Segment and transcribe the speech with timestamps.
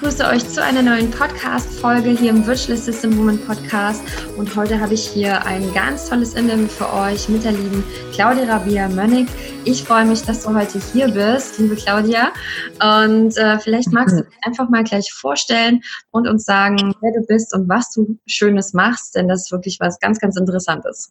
[0.00, 4.00] begrüße euch zu einer neuen Podcast-Folge hier im Virtual System Woman Podcast
[4.36, 7.82] und heute habe ich hier ein ganz tolles Interview für euch mit der lieben
[8.12, 9.26] Claudia Rabia Mönnig.
[9.64, 12.32] Ich freue mich, dass du heute hier bist, liebe Claudia
[12.80, 15.80] und äh, vielleicht magst du dich einfach mal gleich vorstellen
[16.12, 19.78] und uns sagen, wer du bist und was du Schönes machst, denn das ist wirklich
[19.80, 21.10] was ganz, ganz Interessantes.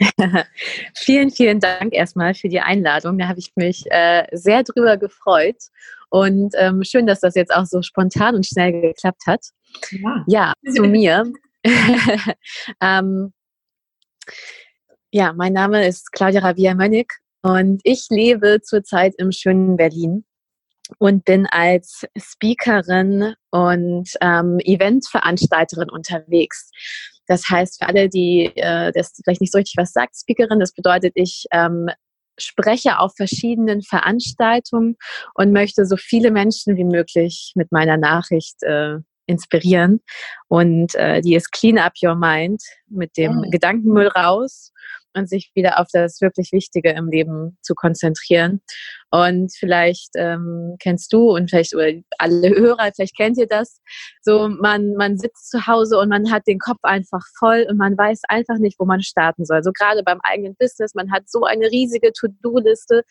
[0.94, 3.18] vielen, vielen Dank erstmal für die Einladung.
[3.18, 5.56] Da habe ich mich äh, sehr drüber gefreut.
[6.14, 9.40] Und ähm, schön, dass das jetzt auch so spontan und schnell geklappt hat.
[9.90, 11.24] Ja, ja zu mir.
[12.80, 13.32] ähm,
[15.10, 20.24] ja, mein Name ist Claudia Ravia Mönnig und ich lebe zurzeit im schönen Berlin
[21.00, 26.70] und bin als Speakerin und ähm, Eventveranstalterin unterwegs.
[27.26, 30.74] Das heißt, für alle, die äh, das vielleicht nicht so richtig was sagt, Speakerin, das
[30.74, 31.88] bedeutet, ich ähm,
[32.38, 34.96] spreche auf verschiedenen Veranstaltungen
[35.34, 40.00] und möchte so viele Menschen wie möglich mit meiner Nachricht äh, inspirieren.
[40.48, 43.50] Und äh, die ist Clean Up Your Mind mit dem oh.
[43.50, 44.72] Gedankenmüll raus
[45.14, 48.60] und sich wieder auf das wirklich Wichtige im Leben zu konzentrieren.
[49.10, 53.80] Und vielleicht ähm, kennst du und vielleicht oder alle Hörer, vielleicht kennt ihr das.
[54.22, 57.96] So, man, man sitzt zu Hause und man hat den Kopf einfach voll und man
[57.96, 59.62] weiß einfach nicht, wo man starten soll.
[59.62, 63.02] So gerade beim eigenen Business, man hat so eine riesige To-Do-Liste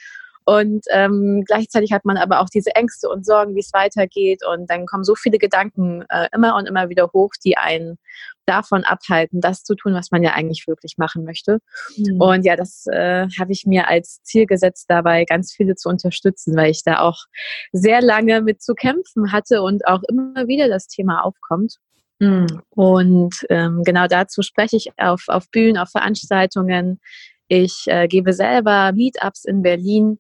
[0.46, 4.42] und ähm, gleichzeitig hat man aber auch diese Ängste und Sorgen, wie es weitergeht.
[4.46, 7.98] Und dann kommen so viele Gedanken äh, immer und immer wieder hoch, die einen
[8.46, 11.60] davon abhalten, das zu tun, was man ja eigentlich wirklich machen möchte.
[11.98, 12.22] Mhm.
[12.22, 16.56] Und ja, das äh, habe ich mir als Ziel gesetzt, dabei ganz viele zu unterstützen,
[16.56, 17.26] weil ich da auch
[17.72, 21.78] sehr lange mit zu kämpfen hatte und auch immer wieder das Thema aufkommt.
[22.20, 22.62] Mhm.
[22.70, 27.00] Und ähm, genau dazu spreche ich auf, auf Bühnen, auf Veranstaltungen.
[27.48, 30.20] Ich äh, gebe selber Meetups in Berlin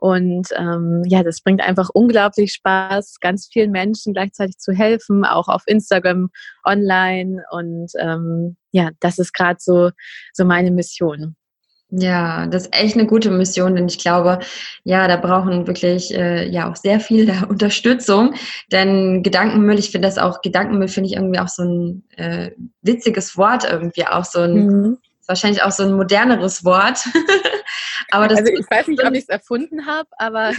[0.00, 5.48] und ähm, ja, das bringt einfach unglaublich Spaß, ganz vielen Menschen gleichzeitig zu helfen, auch
[5.48, 6.30] auf Instagram,
[6.64, 7.44] online.
[7.50, 9.90] Und ähm, ja, das ist gerade so,
[10.32, 11.36] so meine Mission.
[11.90, 14.38] Ja, das ist echt eine gute Mission, denn ich glaube,
[14.84, 18.34] ja, da brauchen wirklich äh, ja auch sehr viel Unterstützung.
[18.72, 23.36] Denn Gedankenmüll, ich finde das auch, Gedankenmüll finde ich irgendwie auch so ein äh, witziges
[23.36, 24.98] Wort irgendwie, auch so ein mhm
[25.30, 26.98] wahrscheinlich auch so ein moderneres Wort.
[28.10, 30.52] aber das also ich weiß nicht, ob ich es erfunden habe, aber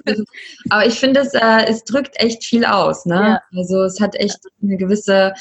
[0.70, 3.06] aber ich finde, es, äh, es drückt echt viel aus.
[3.06, 3.14] Ne?
[3.14, 3.42] Ja.
[3.56, 5.34] Also es hat echt eine gewisse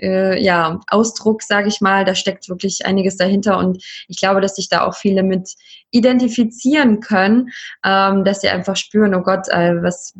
[0.00, 2.04] äh, ja, Ausdruck, sage ich mal.
[2.04, 5.54] Da steckt wirklich einiges dahinter und ich glaube, dass sich da auch viele mit
[5.90, 7.50] identifizieren können,
[7.84, 10.14] ähm, dass sie einfach spüren, oh Gott, äh, was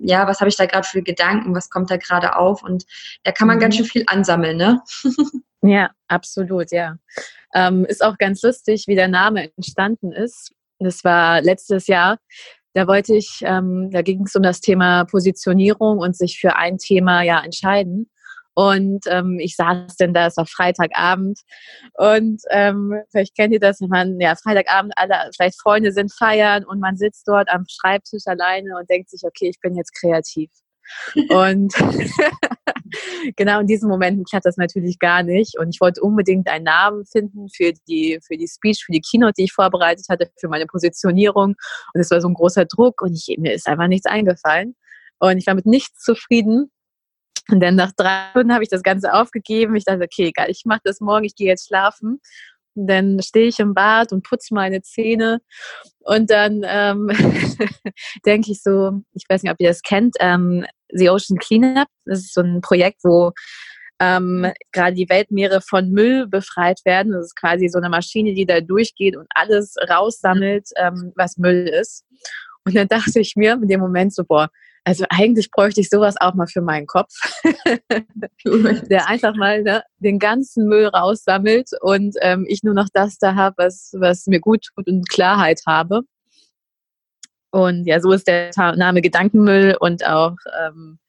[0.00, 2.84] ja, was habe ich da gerade für Gedanken, was kommt da gerade auf und
[3.24, 3.60] da kann man mhm.
[3.60, 4.82] ganz schön viel ansammeln, ne?
[5.62, 6.96] Ja, absolut, ja.
[7.54, 10.52] Ähm, ist auch ganz lustig, wie der Name entstanden ist.
[10.78, 12.18] Das war letztes Jahr.
[12.74, 16.78] Da wollte ich, ähm, da ging es um das Thema Positionierung und sich für ein
[16.78, 18.10] Thema ja entscheiden.
[18.58, 21.38] Und ähm, ich saß denn da, es war Freitagabend.
[21.92, 26.64] Und ähm, vielleicht kennt ihr das, wenn man, ja, Freitagabend, alle vielleicht Freunde sind feiern
[26.64, 30.50] und man sitzt dort am Schreibtisch alleine und denkt sich, okay, ich bin jetzt kreativ.
[31.30, 31.74] Und
[33.36, 35.58] genau in diesen Momenten klappt das natürlich gar nicht.
[35.58, 39.34] Und ich wollte unbedingt einen Namen finden für die, für die Speech, für die Keynote,
[39.36, 41.56] die ich vorbereitet hatte, für meine Positionierung.
[41.92, 44.76] Und es war so ein großer Druck und ich, mir ist einfach nichts eingefallen.
[45.18, 46.70] Und ich war mit nichts zufrieden.
[47.50, 49.76] Und dann nach drei Stunden habe ich das Ganze aufgegeben.
[49.76, 52.20] Ich dachte, okay, egal, ich mache das morgen, ich gehe jetzt schlafen.
[52.74, 55.40] Und dann stehe ich im Bad und putze meine Zähne.
[56.00, 57.08] Und dann ähm,
[58.26, 61.88] denke ich so, ich weiß nicht, ob ihr das kennt, ähm, The Ocean Cleanup.
[62.04, 63.32] Das ist so ein Projekt, wo
[63.98, 67.12] ähm, gerade die Weltmeere von Müll befreit werden.
[67.12, 71.66] Das ist quasi so eine Maschine, die da durchgeht und alles raussammelt, ähm, was Müll
[71.68, 72.04] ist.
[72.64, 74.50] Und dann dachte ich mir in dem Moment so, boah,
[74.86, 77.12] also eigentlich bräuchte ich sowas auch mal für meinen Kopf,
[78.44, 83.34] der einfach mal ne, den ganzen Müll raussammelt und ähm, ich nur noch das da
[83.34, 86.02] habe, was, was mir gut tut und Klarheit habe.
[87.50, 91.00] Und ja, so ist der Name Gedankenmüll und auch ähm,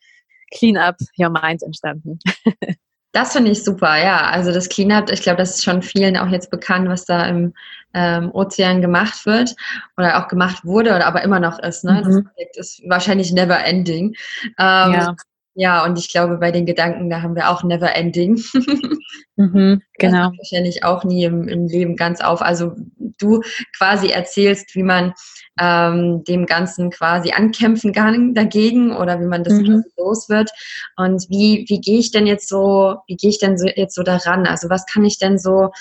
[0.52, 2.18] Clean Up Your Mind entstanden.
[3.18, 4.28] Das finde ich super, ja.
[4.30, 7.52] Also das Cleanup, ich glaube, das ist schon vielen auch jetzt bekannt, was da im
[7.96, 9.56] ähm, Ozean gemacht wird
[9.98, 11.84] oder auch gemacht wurde oder aber immer noch ist.
[11.84, 11.94] Ne?
[11.94, 12.04] Mhm.
[12.04, 14.16] Das Projekt ist wahrscheinlich never ending.
[14.60, 15.16] Ähm, ja.
[15.60, 18.40] Ja, und ich glaube, bei den Gedanken, da haben wir auch never ending.
[19.38, 20.32] mhm, genau.
[20.38, 22.44] wahrscheinlich auch nie im, im, Leben ganz auf.
[22.44, 22.76] Also
[23.18, 23.42] du
[23.76, 25.16] quasi erzählst, wie man
[25.60, 29.84] ähm, dem Ganzen quasi ankämpfen kann dagegen oder wie man das mhm.
[29.98, 30.52] los wird.
[30.96, 34.04] Und wie, wie gehe ich denn jetzt so, wie gehe ich denn so jetzt so
[34.04, 34.46] daran?
[34.46, 35.72] Also was kann ich denn so,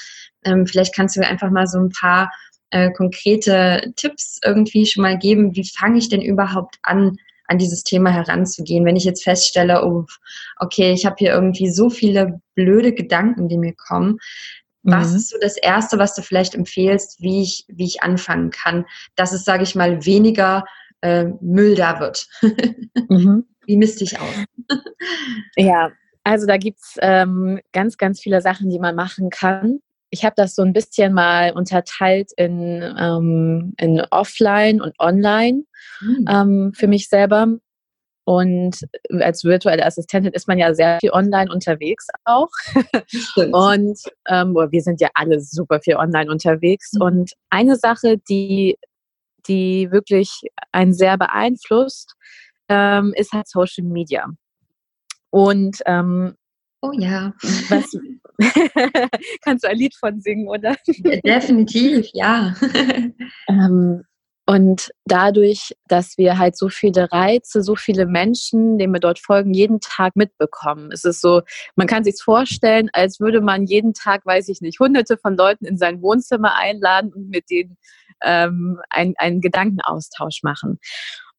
[0.47, 2.33] ähm, vielleicht kannst du mir einfach mal so ein paar
[2.71, 5.55] äh, konkrete Tipps irgendwie schon mal geben.
[5.55, 8.85] Wie fange ich denn überhaupt an, an dieses Thema heranzugehen.
[8.85, 10.05] Wenn ich jetzt feststelle, oh,
[10.59, 14.19] okay, ich habe hier irgendwie so viele blöde Gedanken, die mir kommen,
[14.83, 15.17] was mhm.
[15.17, 18.85] ist so das Erste, was du vielleicht empfehlst, wie ich, wie ich anfangen kann,
[19.17, 20.65] dass es, sage ich mal, weniger
[21.01, 22.29] äh, Müll da wird?
[23.09, 23.47] mhm.
[23.67, 24.45] Wie misst dich aus?
[25.57, 25.91] ja,
[26.23, 29.81] also da gibt es ähm, ganz, ganz viele Sachen, die man machen kann.
[30.11, 35.65] Ich habe das so ein bisschen mal unterteilt in, ähm, in Offline und Online
[36.01, 36.25] mhm.
[36.29, 37.49] ähm, für mich selber.
[38.25, 38.81] Und
[39.21, 42.51] als virtuelle Assistentin ist man ja sehr viel online unterwegs auch.
[43.53, 46.93] und ähm, wir sind ja alle super viel online unterwegs.
[46.95, 47.03] Mhm.
[47.03, 48.79] Und eine Sache, die,
[49.47, 50.43] die wirklich
[50.73, 52.17] einen sehr beeinflusst,
[52.69, 54.27] ähm, ist halt Social Media.
[55.31, 56.35] Und ähm,
[56.89, 57.33] oh ja.
[57.69, 57.97] Was,
[59.43, 60.77] kannst du ein Lied von singen, oder?
[61.25, 62.55] Definitiv, ja.
[63.49, 64.03] ähm,
[64.49, 69.53] und dadurch, dass wir halt so viele Reize, so viele Menschen, denen wir dort folgen,
[69.53, 70.93] jeden Tag mitbekommen.
[70.93, 71.43] Es ist so,
[71.75, 75.65] man kann sich vorstellen, als würde man jeden Tag, weiß ich nicht, hunderte von Leuten
[75.65, 77.77] in sein Wohnzimmer einladen und mit denen
[78.23, 80.79] ähm, einen, einen Gedankenaustausch machen.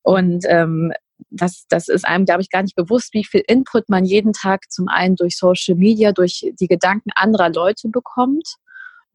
[0.01, 0.91] Und ähm,
[1.29, 4.71] das, das ist einem, glaube ich, gar nicht bewusst, wie viel Input man jeden Tag
[4.71, 8.57] zum einen durch Social Media, durch die Gedanken anderer Leute bekommt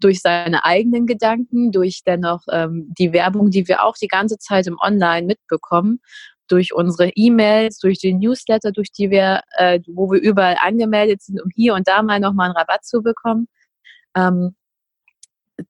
[0.02, 4.66] durch seine eigenen Gedanken, durch dennoch ähm, die Werbung, die wir auch die ganze Zeit
[4.66, 6.00] im Online mitbekommen,
[6.48, 11.40] durch unsere E-Mails, durch die Newsletter, durch die wir, äh, wo wir überall angemeldet sind,
[11.40, 13.48] um hier und da mal nochmal einen Rabatt zu bekommen,
[14.16, 14.54] ähm,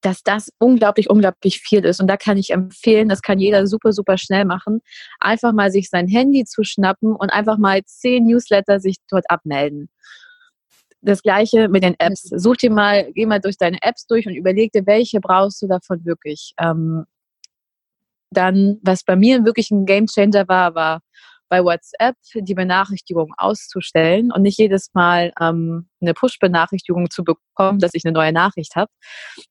[0.01, 2.01] dass das unglaublich, unglaublich viel ist.
[2.01, 4.81] Und da kann ich empfehlen, das kann jeder super, super schnell machen,
[5.21, 9.89] einfach mal sich sein Handy zu schnappen und einfach mal zehn Newsletter sich dort abmelden
[11.03, 12.31] das gleiche mit den Apps.
[12.31, 12.39] Mhm.
[12.39, 15.67] Such dir mal, geh mal durch deine Apps durch und überleg dir, welche brauchst du
[15.67, 16.55] davon wirklich.
[16.59, 17.05] Ähm,
[18.31, 21.03] dann, was bei mir wirklich ein Game Changer war, war
[21.53, 27.93] bei WhatsApp die Benachrichtigung auszustellen und nicht jedes Mal ähm, eine Push-Benachrichtigung zu bekommen, dass
[27.93, 28.91] ich eine neue Nachricht habe.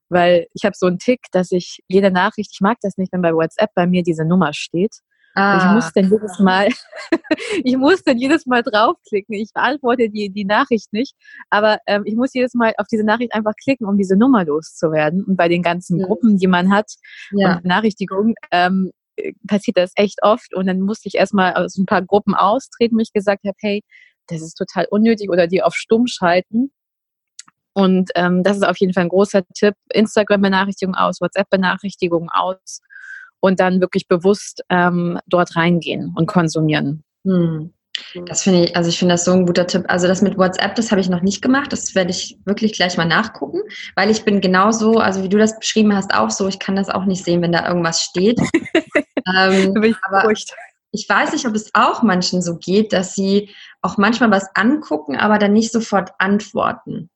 [0.09, 3.21] Weil ich habe so einen Tick, dass ich jede Nachricht, ich mag das nicht, wenn
[3.21, 4.95] bei WhatsApp bei mir diese Nummer steht.
[5.36, 5.59] Ah.
[5.59, 6.69] Ich muss dann jedes Mal,
[7.63, 9.36] ich muss dann jedes Mal draufklicken.
[9.36, 11.13] Ich beantworte die, die Nachricht nicht,
[11.51, 15.24] aber ähm, ich muss jedes Mal auf diese Nachricht einfach klicken, um diese Nummer loszuwerden.
[15.24, 16.07] Und bei den ganzen ja.
[16.07, 16.92] Gruppen, die man hat
[17.31, 17.57] ja.
[17.57, 18.92] und Benachrichtigungen, ähm,
[19.47, 20.53] passiert das echt oft.
[20.55, 23.83] Und dann musste ich erstmal aus ein paar Gruppen austreten, wo ich gesagt habe, hey,
[24.27, 26.71] das ist total unnötig oder die auf stumm schalten.
[27.73, 29.75] Und ähm, das ist auf jeden Fall ein großer Tipp.
[29.93, 32.81] Instagram-Benachrichtigungen aus, WhatsApp-Benachrichtigungen aus
[33.39, 37.03] und dann wirklich bewusst ähm, dort reingehen und konsumieren.
[37.25, 37.73] Hm.
[38.25, 39.86] Das finde ich, also ich finde das so ein guter Tipp.
[39.88, 41.71] Also das mit WhatsApp, das habe ich noch nicht gemacht.
[41.71, 43.62] Das werde ich wirklich gleich mal nachgucken,
[43.95, 46.48] weil ich bin genauso, also wie du das beschrieben hast, auch so.
[46.48, 48.39] Ich kann das auch nicht sehen, wenn da irgendwas steht.
[49.36, 50.53] ähm, ich aber beruhigt.
[50.92, 53.50] ich weiß nicht, ob es auch manchen so geht, dass sie
[53.81, 57.09] auch manchmal was angucken, aber dann nicht sofort antworten.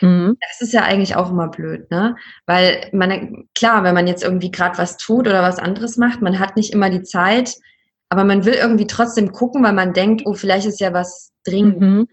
[0.00, 0.36] Mhm.
[0.40, 2.16] Das ist ja eigentlich auch immer blöd, ne?
[2.46, 6.38] Weil man, klar, wenn man jetzt irgendwie gerade was tut oder was anderes macht, man
[6.38, 7.56] hat nicht immer die Zeit,
[8.12, 11.80] aber man will irgendwie trotzdem gucken, weil man denkt, oh, vielleicht ist ja was dringend.
[11.80, 12.08] Mhm.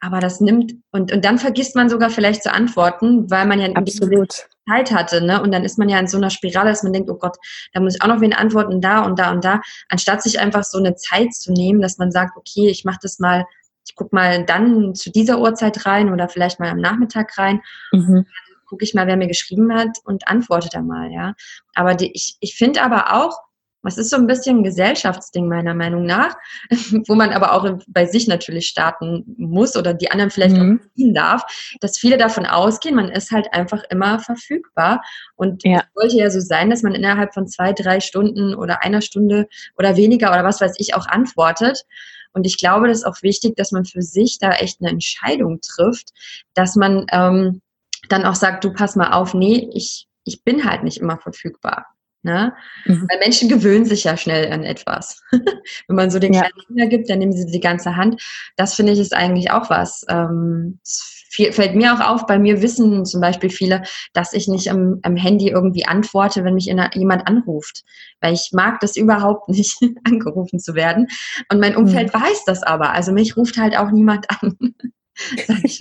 [0.00, 3.68] Aber das nimmt, und, und dann vergisst man sogar vielleicht zu antworten, weil man ja
[3.74, 4.48] Absolut.
[4.66, 5.42] Zeit hatte, ne?
[5.42, 7.36] Und dann ist man ja in so einer Spirale, dass man denkt, oh Gott,
[7.74, 9.60] da muss ich auch noch wen antworten, da und da und da,
[9.90, 13.18] anstatt sich einfach so eine Zeit zu nehmen, dass man sagt, okay, ich mache das
[13.18, 13.44] mal
[13.86, 17.60] ich gucke mal dann zu dieser Uhrzeit rein oder vielleicht mal am Nachmittag rein.
[17.92, 18.24] Mhm.
[18.66, 21.34] gucke ich mal, wer mir geschrieben hat und antworte da mal, ja.
[21.74, 23.36] Aber die, ich, ich finde aber auch,
[23.88, 26.34] es ist so ein bisschen ein Gesellschaftsding meiner Meinung nach,
[27.06, 30.80] wo man aber auch bei sich natürlich starten muss oder die anderen vielleicht mhm.
[30.80, 35.02] auch ziehen darf, dass viele davon ausgehen, man ist halt einfach immer verfügbar.
[35.36, 35.78] Und ja.
[35.78, 39.48] es sollte ja so sein, dass man innerhalb von zwei, drei Stunden oder einer Stunde
[39.78, 41.84] oder weniger oder was weiß ich auch antwortet.
[42.32, 45.60] Und ich glaube, das ist auch wichtig, dass man für sich da echt eine Entscheidung
[45.60, 46.10] trifft,
[46.54, 47.60] dass man ähm,
[48.08, 51.86] dann auch sagt, du pass mal auf, nee, ich, ich bin halt nicht immer verfügbar.
[52.22, 52.52] Ne?
[52.84, 53.06] Mhm.
[53.08, 55.22] Weil Menschen gewöhnen sich ja schnell an etwas.
[55.30, 56.40] Wenn man so den ja.
[56.40, 58.22] kleinen Finger gibt, dann nehmen sie die ganze Hand.
[58.56, 60.04] Das finde ich ist eigentlich auch was.
[60.08, 60.80] Ähm,
[61.52, 65.16] fällt mir auch auf, bei mir wissen zum Beispiel viele, dass ich nicht am, am
[65.16, 67.84] Handy irgendwie antworte, wenn mich jemand anruft.
[68.20, 71.06] Weil ich mag das überhaupt nicht, angerufen zu werden.
[71.50, 72.20] Und mein Umfeld mhm.
[72.20, 72.92] weiß das aber.
[72.92, 74.56] Also mich ruft halt auch niemand an.
[75.64, 75.80] ich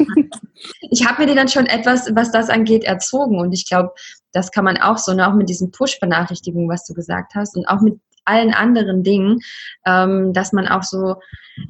[0.91, 3.39] ich habe mir die dann schon etwas, was das angeht, erzogen.
[3.39, 3.91] Und ich glaube,
[4.31, 7.65] das kann man auch so, ne, auch mit diesen Push-Benachrichtigungen, was du gesagt hast, und
[7.67, 9.39] auch mit allen anderen Dingen,
[9.85, 11.15] ähm, dass man auch so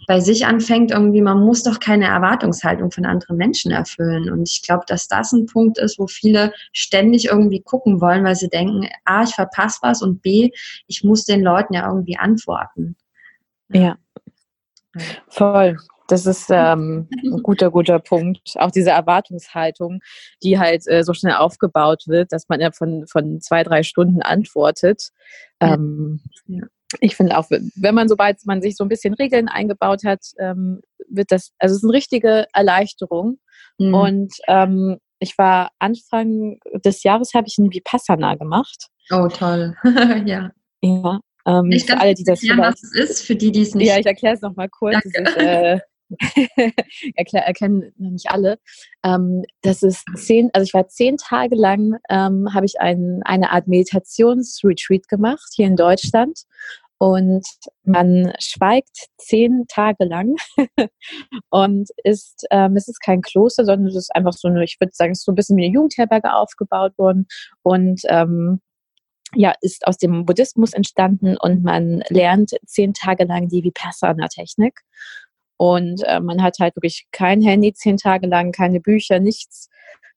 [0.08, 4.30] bei sich anfängt, irgendwie, man muss doch keine Erwartungshaltung von anderen Menschen erfüllen.
[4.30, 8.36] Und ich glaube, dass das ein Punkt ist, wo viele ständig irgendwie gucken wollen, weil
[8.36, 10.52] sie denken, A, ich verpasse was und B,
[10.88, 12.96] ich muss den Leuten ja irgendwie antworten.
[13.70, 13.98] Ja.
[15.28, 15.78] Voll.
[16.10, 18.56] Das ist ähm, ein guter, guter Punkt.
[18.56, 20.00] Auch diese Erwartungshaltung,
[20.44, 24.24] die halt äh, so schnell aufgebaut wird, dass man ja von, von zwei, drei Stunden
[24.24, 25.10] antwortet.
[25.60, 26.64] Ähm, ja.
[27.00, 30.82] Ich finde auch, wenn man, sobald man sich so ein bisschen Regeln eingebaut hat, ähm,
[31.08, 33.38] wird das, also es ist eine richtige Erleichterung.
[33.78, 33.94] Mhm.
[33.94, 38.88] Und ähm, ich war Anfang des Jahres, habe ich ein Vipassana gemacht.
[39.12, 39.76] Oh, toll.
[40.26, 40.50] ja.
[40.82, 43.76] Ja, ähm, ich für alle, die das erklären, was es ist, für die, die es
[43.76, 43.88] nicht.
[43.88, 44.98] Ja, ich erkläre es nochmal kurz.
[45.14, 45.30] Danke.
[45.30, 45.80] Ist, äh,
[47.16, 48.60] erkennen nicht alle.
[49.04, 53.52] Ähm, das ist zehn, also ich war zehn Tage lang, ähm, habe ich ein, eine
[53.52, 56.44] Art Meditationsretreat gemacht hier in Deutschland.
[57.02, 57.48] Und
[57.84, 60.36] man schweigt zehn Tage lang
[61.50, 64.92] und ist, ähm, es ist kein Kloster, sondern es ist einfach so eine, ich würde
[64.94, 67.28] sagen, es ist so ein bisschen wie eine Jugendherberge aufgebaut worden.
[67.64, 68.60] Und ähm,
[69.34, 74.82] ja, ist aus dem Buddhismus entstanden und man lernt zehn Tage lang die Vipassana-Technik.
[75.60, 79.68] Und äh, man hat halt wirklich kein Handy zehn Tage lang, keine Bücher, nichts,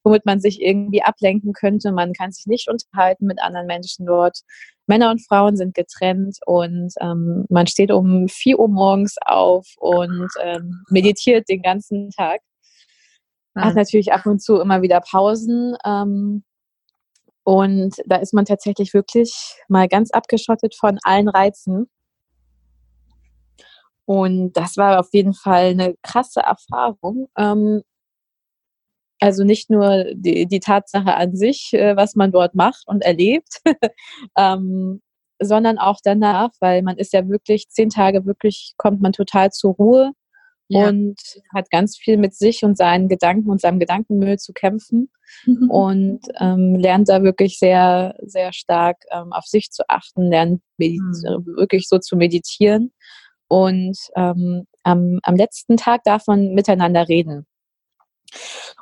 [0.01, 1.91] womit man sich irgendwie ablenken könnte.
[1.91, 4.39] Man kann sich nicht unterhalten mit anderen Menschen dort.
[4.87, 10.29] Männer und Frauen sind getrennt und ähm, man steht um 4 Uhr morgens auf und
[10.41, 12.39] ähm, meditiert den ganzen Tag.
[13.53, 15.75] Man hat natürlich ab und zu immer wieder Pausen.
[15.85, 16.43] Ähm,
[17.43, 19.33] und da ist man tatsächlich wirklich
[19.67, 21.89] mal ganz abgeschottet von allen Reizen.
[24.05, 27.29] Und das war auf jeden Fall eine krasse Erfahrung.
[27.37, 27.83] Ähm,
[29.19, 33.61] also nicht nur die, die Tatsache an sich, äh, was man dort macht und erlebt,
[34.37, 35.01] ähm,
[35.39, 39.75] sondern auch danach, weil man ist ja wirklich zehn Tage wirklich, kommt man total zur
[39.75, 40.11] Ruhe
[40.67, 40.89] ja.
[40.89, 41.15] und
[41.53, 45.09] hat ganz viel mit sich und seinen Gedanken und seinem Gedankenmüll zu kämpfen
[45.45, 45.69] mhm.
[45.69, 51.45] und ähm, lernt da wirklich sehr, sehr stark ähm, auf sich zu achten, lernt mhm.
[51.55, 52.91] wirklich so zu meditieren
[53.53, 57.45] und ähm, am, am letzten Tag darf man miteinander reden.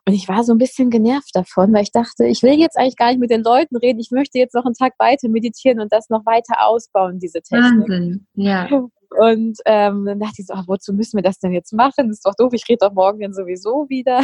[0.06, 2.96] Und ich war so ein bisschen genervt davon, weil ich dachte, ich will jetzt eigentlich
[2.96, 4.00] gar nicht mit den Leuten reden.
[4.00, 7.90] Ich möchte jetzt noch einen Tag weiter meditieren und das noch weiter ausbauen, diese Technik.
[7.90, 8.70] Wahnsinn, ja.
[9.20, 12.08] Und ähm, dann dachte ich so, ach, wozu müssen wir das denn jetzt machen?
[12.08, 14.22] Das ist doch doof, ich rede doch morgen dann sowieso wieder.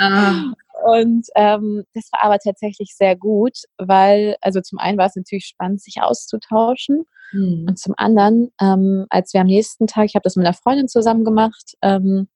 [0.00, 0.54] Ah.
[0.86, 5.44] Und ähm, das war aber tatsächlich sehr gut, weil, also zum einen war es natürlich
[5.44, 7.04] spannend, sich auszutauschen.
[7.32, 7.66] Mhm.
[7.68, 10.88] Und zum anderen, ähm, als wir am nächsten Tag, ich habe das mit einer Freundin
[10.88, 12.28] zusammen gemacht, ähm,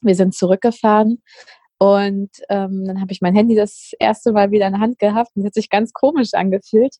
[0.00, 1.22] wir sind zurückgefahren
[1.78, 5.30] und ähm, dann habe ich mein Handy das erste Mal wieder in der Hand gehabt
[5.34, 6.96] und es hat sich ganz komisch angefühlt.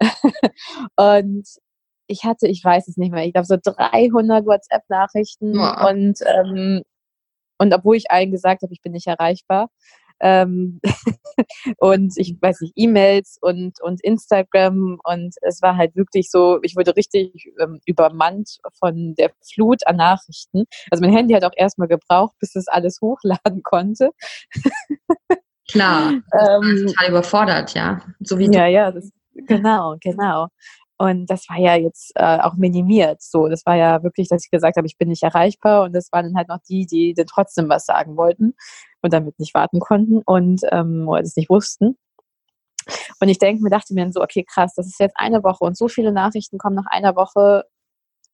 [0.96, 1.46] und
[2.06, 6.82] ich hatte, ich weiß es nicht mehr, ich glaube so 300 WhatsApp-Nachrichten und, ähm,
[7.58, 9.68] und obwohl ich allen gesagt habe, ich bin nicht erreichbar,
[10.22, 10.80] ähm,
[11.78, 16.76] und ich weiß nicht, E-Mails und, und Instagram und es war halt wirklich so, ich
[16.76, 20.64] wurde richtig ähm, übermannt von der Flut an Nachrichten.
[20.90, 24.10] Also mein Handy hat auch erstmal gebraucht, bis es alles hochladen konnte.
[25.70, 28.00] Klar, ähm, total überfordert, ja.
[28.20, 30.48] So wie ja, ja, das, genau, genau.
[30.98, 33.22] Und das war ja jetzt äh, auch minimiert.
[33.22, 35.82] So, das war ja wirklich, dass ich gesagt habe, ich bin nicht erreichbar.
[35.82, 38.54] Und das waren dann halt noch die, die dann trotzdem was sagen wollten
[39.02, 41.96] und damit nicht warten konnten und ähm, oder es nicht wussten.
[43.20, 45.64] Und ich denke mir, dachte mir dann so, okay, krass, das ist jetzt eine Woche
[45.64, 47.64] und so viele Nachrichten kommen nach einer Woche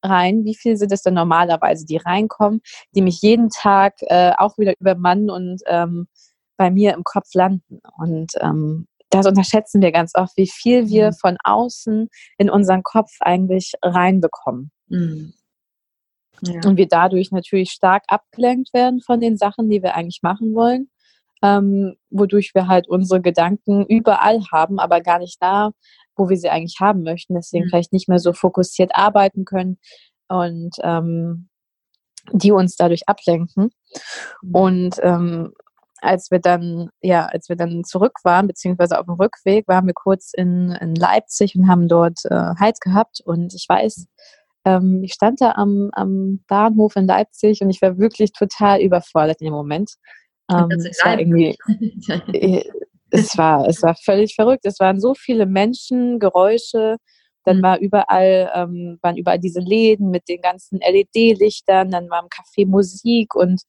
[0.02, 0.44] rein.
[0.44, 2.60] Wie viel sind es denn normalerweise, die reinkommen,
[2.94, 6.08] die mich jeden Tag äh, auch wieder übermannen und ähm,
[6.56, 7.80] bei mir im Kopf landen?
[7.98, 11.14] Und ähm, das unterschätzen wir ganz oft, wie viel wir mhm.
[11.14, 12.08] von außen
[12.38, 14.70] in unseren Kopf eigentlich reinbekommen.
[14.88, 15.34] Mhm.
[16.42, 16.60] Ja.
[16.66, 20.90] Und wir dadurch natürlich stark abgelenkt werden von den Sachen, die wir eigentlich machen wollen,
[21.42, 25.70] ähm, wodurch wir halt unsere Gedanken überall haben, aber gar nicht da,
[26.16, 27.34] wo wir sie eigentlich haben möchten.
[27.34, 27.68] Deswegen mhm.
[27.70, 29.78] vielleicht nicht mehr so fokussiert arbeiten können
[30.28, 31.48] und ähm,
[32.32, 33.70] die uns dadurch ablenken.
[34.42, 34.54] Mhm.
[34.54, 35.52] Und ähm,
[36.00, 39.94] als wir dann, ja, als wir dann zurück waren, beziehungsweise auf dem Rückweg, waren wir
[39.94, 43.20] kurz in, in Leipzig und haben dort äh, Halt gehabt.
[43.24, 44.06] Und ich weiß,
[44.68, 49.40] ähm, ich stand da am, am Bahnhof in Leipzig und ich war wirklich total überfordert
[49.40, 49.92] in dem Moment.
[50.50, 51.56] Ähm, es war irgendwie,
[52.32, 52.64] äh,
[53.10, 54.64] es war, es war völlig verrückt.
[54.64, 56.96] Es waren so viele Menschen, Geräusche.
[57.44, 57.62] Dann mhm.
[57.62, 61.90] war überall, ähm, waren überall diese Läden mit den ganzen LED-Lichtern.
[61.90, 63.62] Dann war im Café Musik und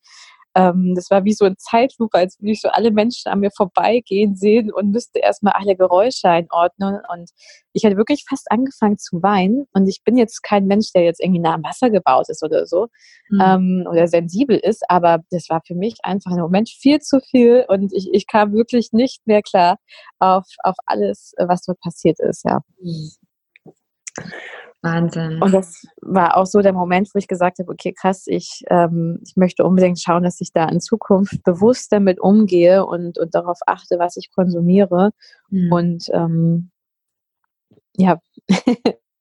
[0.55, 3.51] ähm, das war wie so ein Zeitlupe, als würde ich so alle Menschen an mir
[3.51, 6.99] vorbeigehen sehen und müsste erstmal alle Geräusche einordnen.
[7.11, 7.29] Und
[7.73, 9.67] ich hatte wirklich fast angefangen zu weinen.
[9.73, 12.65] Und ich bin jetzt kein Mensch, der jetzt irgendwie nah am Wasser gebaut ist oder
[12.65, 12.87] so
[13.29, 13.41] mhm.
[13.41, 17.65] ähm, oder sensibel ist, aber das war für mich einfach im Moment viel zu viel
[17.67, 19.77] und ich, ich kam wirklich nicht mehr klar
[20.19, 22.59] auf, auf alles, was dort passiert ist, ja.
[22.81, 23.11] Mhm.
[24.81, 25.41] Wahnsinn.
[25.41, 29.19] Und das war auch so der Moment, wo ich gesagt habe, okay, krass, ich, ähm,
[29.25, 33.59] ich möchte unbedingt schauen, dass ich da in Zukunft bewusst damit umgehe und, und darauf
[33.67, 35.11] achte, was ich konsumiere.
[35.49, 35.71] Mhm.
[35.71, 36.71] Und ähm,
[37.97, 38.21] ja.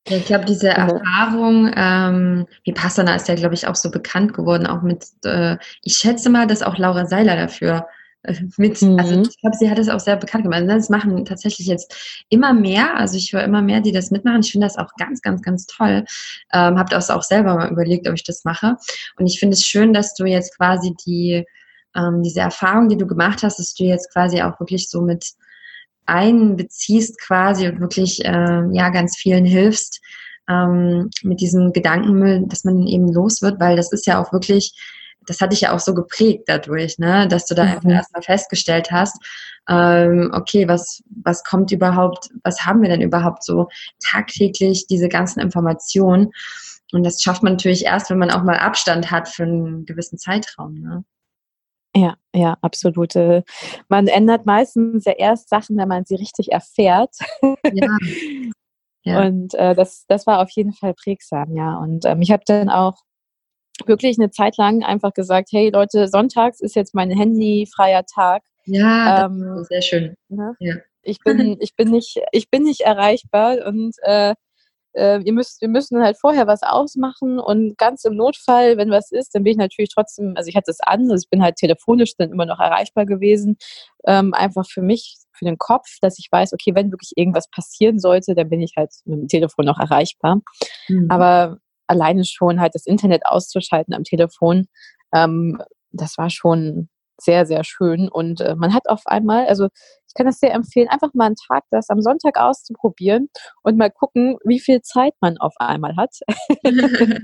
[0.05, 4.67] ich glaube, diese Erfahrung, ähm, wie Passana ist ja, glaube ich, auch so bekannt geworden,
[4.67, 7.89] auch mit, äh, ich schätze mal, dass auch Laura Seiler dafür
[8.57, 8.99] mit, mhm.
[8.99, 10.65] also ich glaube, sie hat es auch sehr bekannt gemacht.
[10.65, 14.41] Ne, das machen tatsächlich jetzt immer mehr, also ich höre immer mehr, die das mitmachen.
[14.41, 16.05] Ich finde das auch ganz, ganz, ganz toll.
[16.53, 18.77] Ähm, habe das auch selber mal überlegt, ob ich das mache.
[19.19, 21.45] Und ich finde es schön, dass du jetzt quasi die,
[21.97, 25.33] ähm, diese Erfahrung, die du gemacht hast, dass du jetzt quasi auch wirklich so mit
[26.07, 30.01] einbeziehst quasi und wirklich äh, ja ganz vielen hilfst
[30.49, 34.73] ähm, mit diesem Gedankenmüll, dass man eben los wird, weil das ist ja auch wirklich
[35.29, 37.29] das hat dich ja auch so geprägt dadurch, ne?
[37.29, 37.71] dass du da mhm.
[37.71, 39.17] einfach erstmal festgestellt hast,
[39.69, 43.69] ähm, okay, was, was kommt überhaupt, was haben wir denn überhaupt so
[44.01, 46.33] tagtäglich, diese ganzen Informationen.
[46.93, 50.19] Und das schafft man natürlich erst, wenn man auch mal Abstand hat für einen gewissen
[50.19, 50.81] Zeitraum.
[50.81, 51.05] Ne?
[51.95, 53.15] Ja, ja, absolut.
[53.15, 53.43] Äh,
[53.89, 57.15] man ändert meistens ja erst Sachen, wenn man sie richtig erfährt.
[57.73, 57.97] Ja.
[59.03, 59.23] ja.
[59.23, 61.77] Und äh, das, das war auf jeden Fall prägsam, ja.
[61.77, 63.03] Und ähm, ich habe dann auch
[63.87, 68.43] wirklich eine Zeit lang einfach gesagt, hey Leute, sonntags ist jetzt mein handyfreier Tag.
[68.65, 70.15] Ja, ähm, sehr schön.
[70.29, 70.55] Ne?
[70.61, 70.75] Ja.
[71.03, 74.35] Ich bin, ich bin nicht, ich bin nicht erreichbar und äh,
[74.99, 79.11] äh, ihr müsst, wir müssen halt vorher was ausmachen und ganz im Notfall, wenn was
[79.13, 81.57] ist, dann bin ich natürlich trotzdem, also ich hatte es an, also ich bin halt
[81.57, 83.57] telefonisch dann immer noch erreichbar gewesen,
[84.07, 87.99] ähm, einfach für mich, für den Kopf, dass ich weiß, okay, wenn wirklich irgendwas passieren
[88.01, 90.41] sollte, dann bin ich halt mit dem Telefon noch erreichbar.
[90.89, 91.07] Mhm.
[91.11, 91.59] Aber
[91.89, 94.69] alleine schon halt das Internet auszuschalten am Telefon,
[95.15, 95.61] ähm,
[95.91, 96.89] das war schon
[97.21, 98.09] sehr, sehr schön.
[98.09, 99.69] Und äh, man hat auf einmal, also
[100.07, 103.29] ich kann das sehr empfehlen, einfach mal einen Tag das am Sonntag auszuprobieren
[103.63, 106.15] und mal gucken, wie viel Zeit man auf einmal hat.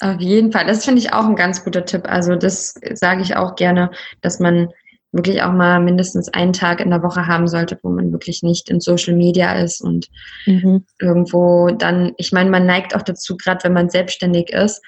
[0.00, 0.66] auf jeden Fall.
[0.66, 2.08] Das finde ich auch ein ganz guter Tipp.
[2.08, 3.90] Also das sage ich auch gerne,
[4.22, 4.72] dass man
[5.18, 8.70] wirklich auch mal mindestens einen Tag in der Woche haben sollte, wo man wirklich nicht
[8.70, 10.08] in Social Media ist und
[10.46, 10.86] mhm.
[10.98, 14.80] irgendwo dann, ich meine, man neigt auch dazu, gerade wenn man selbstständig ist,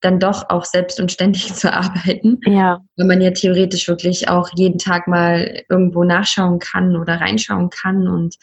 [0.00, 2.40] dann doch auch selbst und ständig zu arbeiten.
[2.44, 2.80] Ja.
[2.96, 8.08] Wenn man ja theoretisch wirklich auch jeden Tag mal irgendwo nachschauen kann oder reinschauen kann.
[8.08, 8.36] Und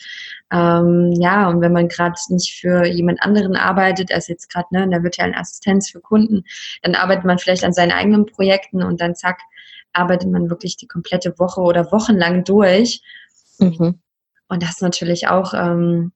[0.51, 4.83] ähm, ja, und wenn man gerade nicht für jemand anderen arbeitet, als jetzt gerade ne,
[4.83, 6.43] in der virtuellen Assistenz für Kunden,
[6.83, 9.39] dann arbeitet man vielleicht an seinen eigenen Projekten und dann zack,
[9.93, 13.01] arbeitet man wirklich die komplette Woche oder wochenlang durch.
[13.59, 13.99] Mhm.
[14.47, 16.11] Und das ist natürlich auch, ähm,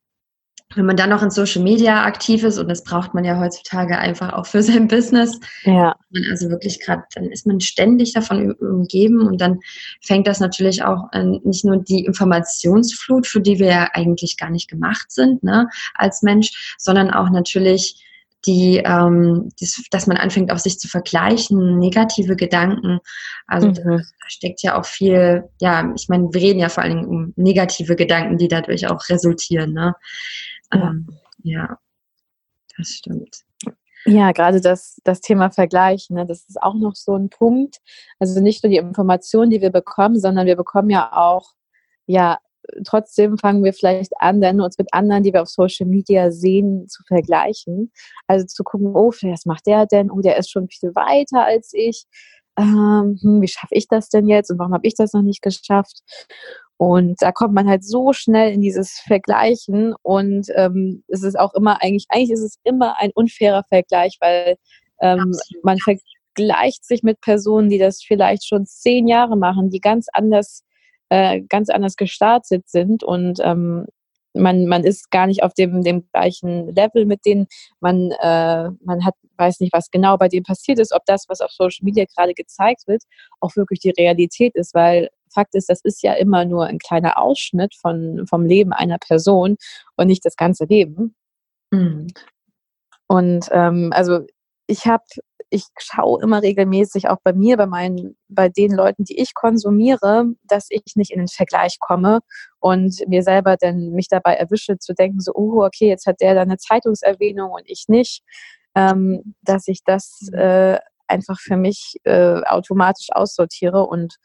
[0.74, 3.98] wenn man dann noch in Social Media aktiv ist, und das braucht man ja heutzutage
[3.98, 5.94] einfach auch für sein Business, ja.
[6.30, 9.60] also wirklich gerade, dann ist man ständig davon umgeben und dann
[10.00, 14.50] fängt das natürlich auch an, nicht nur die Informationsflut, für die wir ja eigentlich gar
[14.50, 18.02] nicht gemacht sind, ne, als Mensch, sondern auch natürlich
[18.46, 22.98] die, ähm, das, dass man anfängt, auch sich zu vergleichen, negative Gedanken.
[23.46, 23.74] Also mhm.
[23.74, 27.32] da, steckt ja auch viel, ja, ich meine, wir reden ja vor allen Dingen um
[27.36, 29.72] negative Gedanken, die dadurch auch resultieren.
[29.72, 29.94] Ne?
[30.72, 30.90] Ja.
[30.90, 31.08] Ähm,
[31.42, 31.78] ja,
[32.76, 33.42] das stimmt.
[34.04, 37.78] Ja, gerade das, das Thema Vergleich, ne, das ist auch noch so ein Punkt.
[38.18, 41.52] Also nicht nur die Informationen, die wir bekommen, sondern wir bekommen ja auch
[42.06, 42.38] ja
[42.86, 46.88] trotzdem fangen wir vielleicht an, dann uns mit anderen, die wir auf Social Media sehen,
[46.88, 47.92] zu vergleichen.
[48.26, 50.10] Also zu gucken, oh, was macht der denn?
[50.10, 52.04] Oh, der ist schon viel weiter als ich.
[52.58, 55.42] Ähm, hm, wie schaffe ich das denn jetzt und warum habe ich das noch nicht
[55.42, 56.00] geschafft?
[56.82, 61.54] Und da kommt man halt so schnell in dieses Vergleichen und ähm, es ist auch
[61.54, 64.56] immer eigentlich, eigentlich ist es immer ein unfairer Vergleich, weil
[65.00, 70.08] ähm, man vergleicht sich mit Personen, die das vielleicht schon zehn Jahre machen, die ganz
[70.12, 70.64] anders
[71.08, 73.86] äh, ganz anders gestartet sind und ähm,
[74.34, 77.46] man, man ist gar nicht auf dem, dem gleichen Level mit denen.
[77.78, 81.42] Man, äh, man hat, weiß nicht, was genau bei denen passiert ist, ob das, was
[81.42, 83.02] auf Social Media gerade gezeigt wird,
[83.40, 87.18] auch wirklich die Realität ist, weil Fakt ist, das ist ja immer nur ein kleiner
[87.18, 89.56] Ausschnitt von, vom Leben einer Person
[89.96, 91.14] und nicht das ganze Leben.
[91.70, 92.08] Mhm.
[93.06, 94.20] Und ähm, also
[94.66, 95.04] ich habe
[95.52, 100.24] ich schaue immer regelmäßig auch bei mir, bei meinen, bei den Leuten, die ich konsumiere,
[100.44, 102.20] dass ich nicht in den Vergleich komme
[102.58, 106.34] und mir selber dann mich dabei erwische zu denken, so, oh, okay, jetzt hat der
[106.34, 108.22] da eine Zeitungserwähnung und ich nicht,
[108.74, 110.78] ähm, dass ich das äh,
[111.12, 114.16] einfach für mich äh, automatisch aussortiere und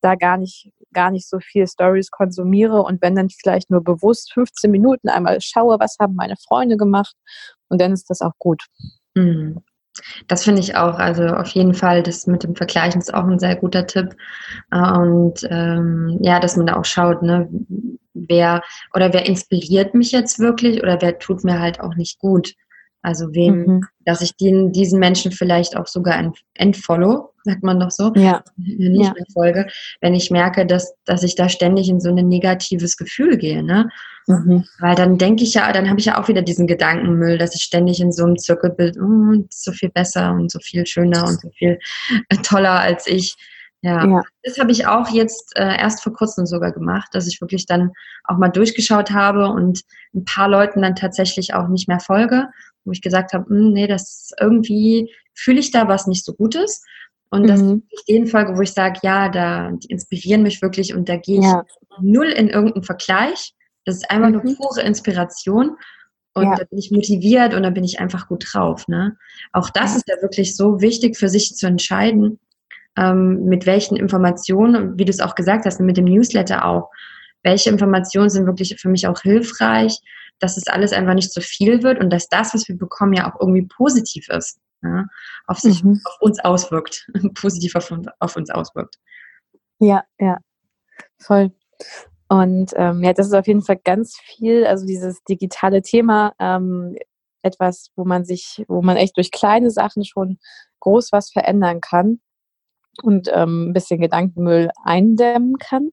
[0.00, 4.32] da gar nicht, gar nicht so viel Stories konsumiere und wenn dann vielleicht nur bewusst
[4.34, 7.16] 15 Minuten einmal schaue, was haben meine Freunde gemacht
[7.68, 8.64] und dann ist das auch gut.
[9.14, 9.62] Mhm.
[10.26, 10.98] Das finde ich auch.
[10.98, 14.16] Also auf jeden Fall, das mit dem Vergleichen ist auch ein sehr guter Tipp.
[14.72, 17.48] Und ähm, ja, dass man da auch schaut, ne,
[18.12, 18.62] wer
[18.94, 22.54] oder wer inspiriert mich jetzt wirklich oder wer tut mir halt auch nicht gut.
[23.04, 23.80] Also wem, mhm.
[24.06, 28.42] dass ich den, diesen Menschen vielleicht auch sogar entfollow, sagt man doch so, ja.
[28.56, 29.12] nicht ja.
[29.12, 29.66] mehr folge,
[30.00, 33.62] wenn ich merke, dass, dass ich da ständig in so ein negatives Gefühl gehe.
[33.62, 33.90] Ne?
[34.26, 34.64] Mhm.
[34.78, 37.62] Weil dann denke ich ja, dann habe ich ja auch wieder diesen Gedankenmüll, dass ich
[37.62, 41.42] ständig in so einem Zirkel bin, oh, so viel besser und so viel schöner und
[41.42, 41.78] so viel
[42.30, 43.36] äh, toller als ich.
[43.82, 44.22] Ja, ja.
[44.42, 47.90] das habe ich auch jetzt äh, erst vor kurzem sogar gemacht, dass ich wirklich dann
[48.24, 49.82] auch mal durchgeschaut habe und
[50.14, 52.48] ein paar Leuten dann tatsächlich auch nicht mehr folge,
[52.84, 56.84] wo ich gesagt habe, hm, nee, das irgendwie fühle ich da was nicht so Gutes.
[57.30, 57.46] Und mhm.
[57.46, 61.16] dass ich den folge, wo ich sage, ja, da die inspirieren mich wirklich und da
[61.16, 61.64] gehe ich ja.
[62.00, 63.54] null in irgendeinen Vergleich.
[63.84, 64.40] Das ist einfach mhm.
[64.44, 65.76] nur pure Inspiration.
[66.34, 66.56] Und ja.
[66.56, 68.88] da bin ich motiviert und da bin ich einfach gut drauf.
[68.88, 69.16] Ne?
[69.52, 69.96] Auch das ja.
[69.98, 72.40] ist ja wirklich so wichtig für sich zu entscheiden,
[72.96, 76.90] ähm, mit welchen Informationen, wie du es auch gesagt hast, mit dem Newsletter auch,
[77.44, 79.98] welche Informationen sind wirklich für mich auch hilfreich,
[80.40, 83.32] dass es alles einfach nicht zu viel wird und dass das, was wir bekommen, ja
[83.32, 85.06] auch irgendwie positiv ist, ja,
[85.46, 86.00] auf sich, mhm.
[86.04, 88.98] auf uns auswirkt, positiv auf, auf, uns auswirkt.
[89.78, 90.38] Ja, ja,
[91.18, 91.52] voll.
[92.28, 96.96] Und ähm, ja, das ist auf jeden Fall ganz viel, also dieses digitale Thema, ähm,
[97.42, 100.38] etwas, wo man sich, wo man echt durch kleine Sachen schon
[100.80, 102.20] groß was verändern kann
[103.02, 105.90] und ähm, ein bisschen Gedankenmüll eindämmen kann.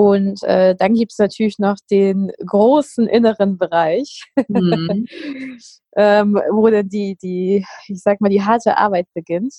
[0.00, 5.06] Und äh, dann gibt es natürlich noch den großen inneren Bereich, mhm.
[5.94, 9.56] ähm, wo dann die, die, ich sag mal, die harte Arbeit beginnt.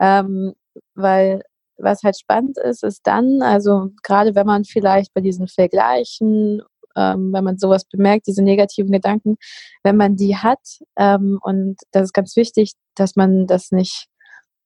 [0.00, 0.54] Ähm,
[0.96, 1.44] weil
[1.78, 6.62] was halt spannend ist, ist dann, also gerade wenn man vielleicht bei diesen Vergleichen,
[6.96, 9.36] ähm, wenn man sowas bemerkt, diese negativen Gedanken,
[9.84, 14.08] wenn man die hat, ähm, und das ist ganz wichtig, dass man das nicht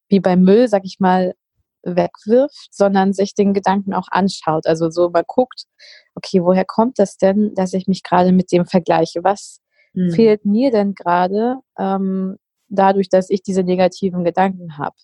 [0.08, 1.34] wie beim Müll, sag ich mal,
[1.82, 4.66] wegwirft, sondern sich den Gedanken auch anschaut.
[4.66, 5.64] Also so mal guckt,
[6.14, 9.24] okay, woher kommt das denn, dass ich mich gerade mit dem vergleiche?
[9.24, 9.60] Was
[9.92, 10.10] mhm.
[10.10, 12.36] fehlt mir denn gerade ähm,
[12.68, 14.96] dadurch, dass ich diese negativen Gedanken habe?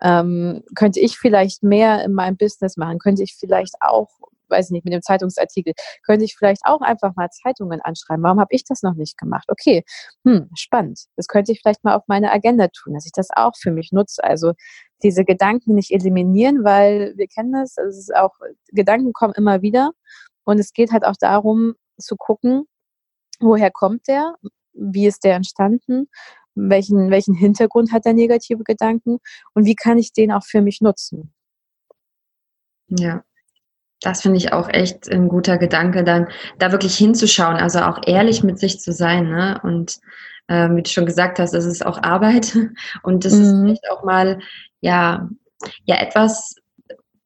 [0.00, 2.98] Ähm, könnte ich vielleicht mehr in meinem Business machen?
[2.98, 4.08] Könnte ich vielleicht auch
[4.48, 8.22] weiß ich nicht, mit dem Zeitungsartikel, könnte ich vielleicht auch einfach mal Zeitungen anschreiben.
[8.22, 9.46] Warum habe ich das noch nicht gemacht?
[9.48, 9.84] Okay,
[10.24, 11.00] hm, spannend.
[11.16, 13.92] Das könnte ich vielleicht mal auf meine Agenda tun, dass ich das auch für mich
[13.92, 14.22] nutze.
[14.24, 14.52] Also
[15.02, 18.32] diese Gedanken nicht eliminieren, weil wir kennen das, es ist auch,
[18.68, 19.92] Gedanken kommen immer wieder.
[20.44, 22.66] Und es geht halt auch darum zu gucken,
[23.40, 24.36] woher kommt der?
[24.72, 26.08] Wie ist der entstanden?
[26.54, 29.18] Welchen, welchen Hintergrund hat der negative Gedanken?
[29.54, 31.34] Und wie kann ich den auch für mich nutzen?
[32.88, 33.24] Ja,
[34.02, 36.28] das finde ich auch echt ein guter Gedanke, dann
[36.58, 39.30] da wirklich hinzuschauen, also auch ehrlich mit sich zu sein.
[39.30, 39.60] Ne?
[39.62, 39.98] Und
[40.48, 42.56] ähm, wie du schon gesagt hast, das ist auch Arbeit
[43.02, 43.42] und das mhm.
[43.42, 44.38] ist vielleicht auch mal
[44.80, 45.28] ja,
[45.84, 46.56] ja etwas,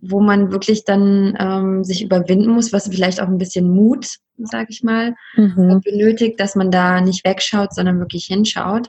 [0.01, 4.69] wo man wirklich dann ähm, sich überwinden muss, was vielleicht auch ein bisschen Mut, sage
[4.71, 5.81] ich mal, mhm.
[5.85, 8.89] benötigt, dass man da nicht wegschaut, sondern wirklich hinschaut.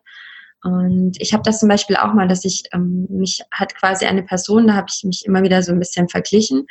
[0.63, 4.23] Und ich habe das zum Beispiel auch mal, dass ich ähm, mich hat quasi eine
[4.23, 6.67] Person, da habe ich mich immer wieder so ein bisschen verglichen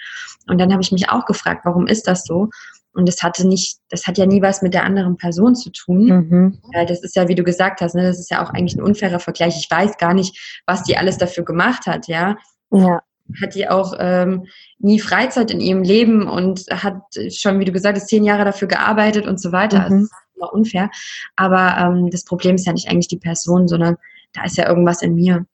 [0.46, 2.50] und dann habe ich mich auch gefragt, warum ist das so?
[2.92, 6.06] Und das hatte nicht, das hat ja nie was mit der anderen Person zu tun.
[6.06, 6.58] Mhm.
[6.72, 8.82] Ja, das ist ja, wie du gesagt hast, ne, das ist ja auch eigentlich ein
[8.82, 9.56] unfairer Vergleich.
[9.56, 12.36] Ich weiß gar nicht, was die alles dafür gemacht hat, ja.
[12.72, 13.00] Ja.
[13.40, 14.46] Hat die auch ähm,
[14.78, 18.66] nie Freizeit in ihrem Leben und hat schon, wie du gesagt hast, zehn Jahre dafür
[18.66, 19.88] gearbeitet und so weiter.
[19.88, 20.08] Mhm.
[20.40, 20.90] Immer unfair.
[21.36, 23.96] Aber ähm, das Problem ist ja nicht eigentlich die Person, sondern
[24.32, 25.46] da ist ja irgendwas in mir.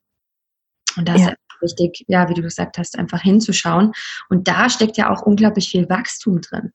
[0.96, 1.18] Und da ja.
[1.18, 3.92] ist ja wichtig, ja, wie du gesagt hast, einfach hinzuschauen.
[4.28, 6.72] Und da steckt ja auch unglaublich viel Wachstum drin.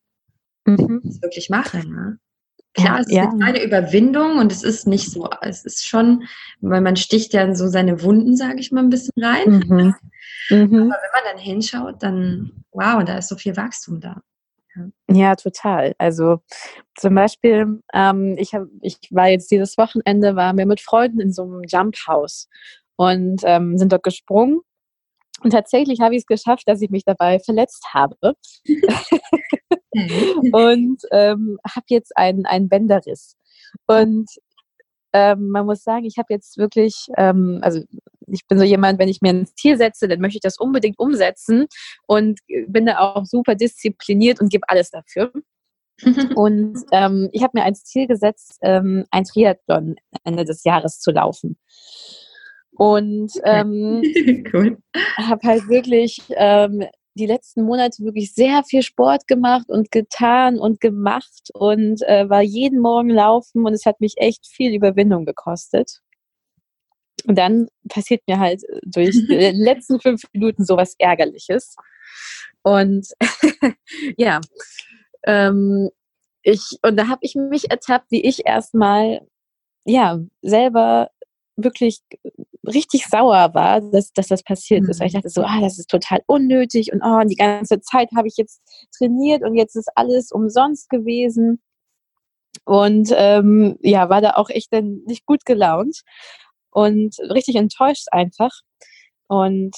[0.66, 1.02] Mhm.
[1.04, 1.94] Das wirklich machen.
[1.94, 2.20] Ne?
[2.74, 3.30] Klar, es ist ja.
[3.42, 6.24] eine Überwindung und es ist nicht so, es ist schon,
[6.62, 9.64] weil man sticht ja so seine Wunden, sage ich mal, ein bisschen rein.
[9.68, 9.96] Mhm.
[10.50, 10.76] Mhm.
[10.76, 14.22] Aber wenn man dann hinschaut, dann, wow, da ist so viel Wachstum da.
[15.10, 15.94] Ja, total.
[15.98, 16.40] Also
[16.96, 21.34] zum Beispiel, ähm, ich, hab, ich war jetzt dieses Wochenende, waren wir mit Freunden in
[21.34, 22.48] so einem Jump House
[22.96, 24.62] und ähm, sind dort gesprungen.
[25.44, 28.36] Und tatsächlich habe ich es geschafft, dass ich mich dabei verletzt habe.
[30.52, 33.36] und ähm, habe jetzt einen, einen Bänderriss.
[33.88, 34.30] Und
[35.14, 37.82] ähm, man muss sagen, ich habe jetzt wirklich, ähm, also
[38.32, 41.00] ich bin so jemand, wenn ich mir ein Ziel setze, dann möchte ich das unbedingt
[41.00, 41.68] umsetzen
[42.08, 45.32] und bin da auch super diszipliniert und gebe alles dafür.
[46.36, 51.12] und ähm, ich habe mir als Ziel gesetzt, ähm, ein Triathlon Ende des Jahres zu
[51.12, 51.58] laufen.
[52.72, 54.02] Und ähm,
[54.54, 54.78] cool.
[55.18, 56.84] habe halt wirklich ähm,
[57.16, 62.42] die letzten Monate wirklich sehr viel Sport gemacht und getan und gemacht und äh, war
[62.42, 66.02] jeden Morgen laufen und es hat mich echt viel Überwindung gekostet.
[67.28, 71.76] Und dann passiert mir halt durch die letzten fünf Minuten sowas Ärgerliches.
[72.64, 73.08] Und
[74.18, 74.42] ja,
[75.26, 75.90] ähm,
[76.44, 79.22] ich, und da habe ich mich ertappt, wie ich erstmal
[79.86, 81.10] ja selber
[81.56, 82.02] wirklich
[82.68, 85.00] richtig sauer war, dass, dass das passiert ist.
[85.00, 85.18] Weil ich mhm.
[85.18, 88.62] dachte so, ah, das ist total unnötig und oh, die ganze Zeit habe ich jetzt
[88.98, 91.62] trainiert und jetzt ist alles umsonst gewesen.
[92.66, 96.02] Und ähm, ja, war da auch echt dann nicht gut gelaunt
[96.72, 98.52] und richtig enttäuscht einfach.
[99.28, 99.76] Und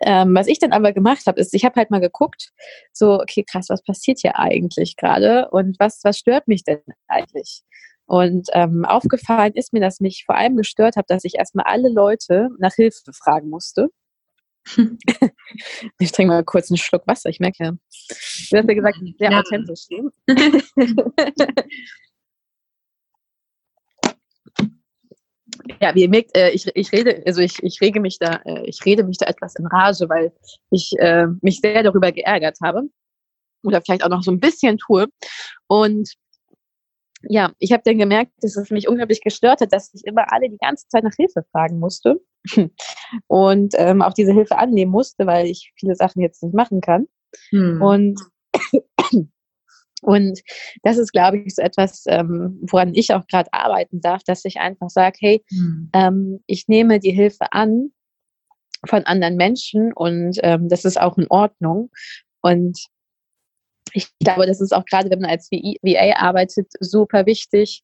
[0.00, 2.52] ähm, was ich dann aber gemacht habe, ist, ich habe halt mal geguckt,
[2.92, 7.62] so, okay, krass, was passiert hier eigentlich gerade und was, was stört mich denn eigentlich?
[8.06, 11.88] Und ähm, aufgefallen ist mir, dass mich vor allem gestört hat, dass ich erstmal alle
[11.88, 13.88] Leute nach Hilfe fragen musste.
[15.98, 17.30] ich trinke mal kurz einen Schluck Wasser.
[17.30, 19.40] Ich merke, du hast ja gesagt, sehr ja.
[19.40, 19.86] authentisch.
[25.80, 28.64] ja, wie ihr merkt, äh, ich, ich rede, also ich, ich rege mich da, äh,
[28.66, 30.32] ich rede mich da etwas in Rage, weil
[30.70, 32.82] ich äh, mich sehr darüber geärgert habe.
[33.62, 35.06] Oder vielleicht auch noch so ein bisschen tue.
[35.66, 36.14] Und
[37.22, 40.48] ja, ich habe dann gemerkt, dass es mich unglaublich gestört hat, dass ich immer alle
[40.48, 42.20] die ganze Zeit nach Hilfe fragen musste
[43.26, 47.06] und ähm, auch diese Hilfe annehmen musste, weil ich viele Sachen jetzt nicht machen kann.
[47.50, 47.82] Hm.
[47.82, 48.20] Und
[50.00, 50.40] und
[50.82, 54.58] das ist, glaube ich, so etwas, ähm, woran ich auch gerade arbeiten darf, dass ich
[54.58, 55.90] einfach sage, hey, hm.
[55.92, 57.92] ähm, ich nehme die Hilfe an
[58.86, 61.90] von anderen Menschen und ähm, das ist auch in Ordnung.
[62.40, 62.78] Und
[63.92, 67.82] ich glaube, das ist auch gerade, wenn man als VA arbeitet, super wichtig,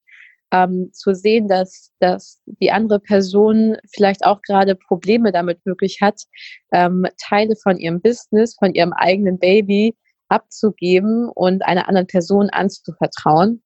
[0.53, 6.23] ähm, zu sehen, dass, dass die andere Person vielleicht auch gerade Probleme damit wirklich hat,
[6.73, 9.97] ähm, Teile von ihrem Business, von ihrem eigenen Baby
[10.29, 13.63] abzugeben und einer anderen Person anzuvertrauen.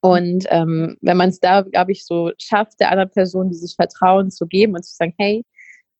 [0.00, 4.30] Und ähm, wenn man es da, glaube ich, so schafft, der anderen Person dieses Vertrauen
[4.30, 5.44] zu geben und zu sagen, hey,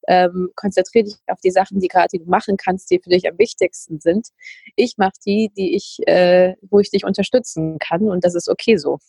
[0.07, 3.37] ähm, konzentriere dich auf die Sachen, die gerade du machen kannst, die für dich am
[3.37, 4.27] wichtigsten sind.
[4.75, 8.77] Ich mache die, die ich, äh, wo ich dich unterstützen kann und das ist okay
[8.77, 8.99] so.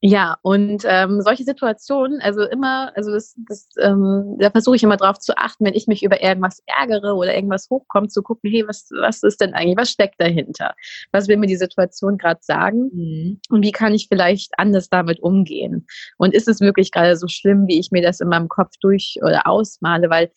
[0.00, 4.96] Ja, und ähm, solche Situationen, also immer, also das, das ähm, da versuche ich immer
[4.96, 8.66] drauf zu achten, wenn ich mich über irgendwas ärgere oder irgendwas hochkommt, zu gucken, hey,
[8.66, 10.74] was, was ist denn eigentlich, was steckt dahinter?
[11.12, 12.90] Was will mir die Situation gerade sagen?
[12.92, 13.40] Mhm.
[13.48, 15.86] Und wie kann ich vielleicht anders damit umgehen?
[16.18, 19.18] Und ist es wirklich gerade so schlimm, wie ich mir das in meinem Kopf durch
[19.22, 20.10] oder ausmale?
[20.10, 20.30] Weil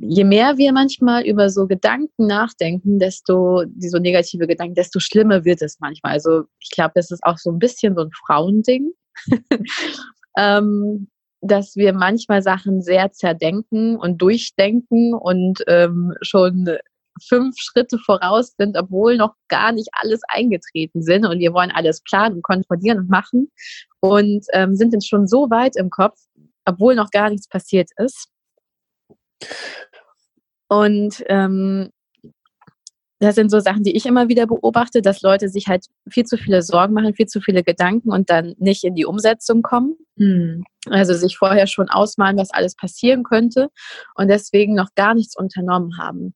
[0.00, 5.44] je mehr wir manchmal über so Gedanken nachdenken, desto, die so negative Gedanken, desto schlimmer
[5.44, 6.12] wird es manchmal.
[6.12, 8.92] Also ich glaube, das ist auch so ein bisschen so ein Frauending,
[10.38, 11.08] ähm,
[11.40, 16.68] dass wir manchmal Sachen sehr zerdenken und durchdenken und ähm, schon
[17.26, 22.00] fünf Schritte voraus sind, obwohl noch gar nicht alles eingetreten sind und wir wollen alles
[22.02, 23.50] planen und kontrollieren und machen
[24.00, 26.18] und ähm, sind dann schon so weit im Kopf,
[26.64, 28.28] obwohl noch gar nichts passiert ist.
[30.68, 31.90] Und ähm,
[33.20, 36.36] das sind so Sachen, die ich immer wieder beobachte, dass Leute sich halt viel zu
[36.36, 39.96] viele Sorgen machen, viel zu viele Gedanken und dann nicht in die Umsetzung kommen.
[40.16, 40.62] Mhm.
[40.88, 43.68] Also sich vorher schon ausmalen, was alles passieren könnte
[44.14, 46.34] und deswegen noch gar nichts unternommen haben.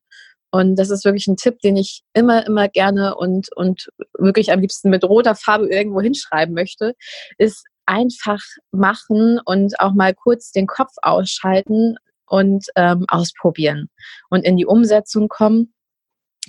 [0.51, 3.87] Und das ist wirklich ein Tipp, den ich immer, immer gerne und, und
[4.19, 6.93] wirklich am liebsten mit roter Farbe irgendwo hinschreiben möchte,
[7.37, 11.95] ist einfach machen und auch mal kurz den Kopf ausschalten,
[12.33, 13.89] und ähm, ausprobieren
[14.31, 15.71] und in die Umsetzung kommen,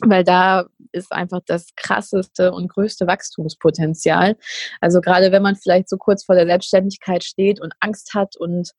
[0.00, 4.36] weil da ist einfach das krasseste und größte Wachstumspotenzial.
[4.80, 8.70] Also gerade wenn man vielleicht so kurz vor der Selbstständigkeit steht und Angst hat und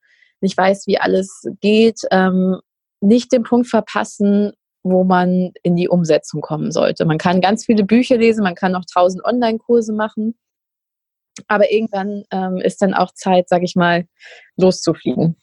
[0.42, 2.60] nicht weiß, wie alles geht, ähm,
[3.02, 7.06] nicht den Punkt verpassen, wo man in die Umsetzung kommen sollte.
[7.06, 10.36] Man kann ganz viele Bücher lesen, man kann noch tausend Online-Kurse machen,
[11.48, 14.08] aber irgendwann ähm, ist dann auch Zeit, sage ich mal,
[14.58, 15.36] loszufliegen.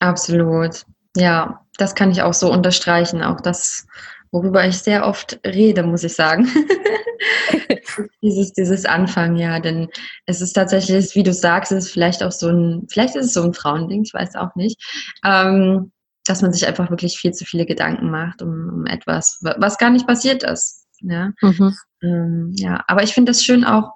[0.00, 0.84] Absolut.
[1.16, 3.22] Ja, das kann ich auch so unterstreichen.
[3.22, 3.86] Auch das,
[4.32, 6.48] worüber ich sehr oft rede, muss ich sagen.
[8.22, 9.88] dieses, dieses Anfangen, ja, denn
[10.26, 13.34] es ist tatsächlich, wie du sagst, es ist vielleicht auch so ein, vielleicht ist es
[13.34, 14.80] so ein Frauending, ich weiß auch nicht,
[15.24, 15.92] ähm,
[16.26, 19.90] dass man sich einfach wirklich viel zu viele Gedanken macht um, um etwas, was gar
[19.90, 20.86] nicht passiert ist.
[21.00, 21.74] Ja, mhm.
[22.02, 23.92] ähm, ja aber ich finde das schön auch,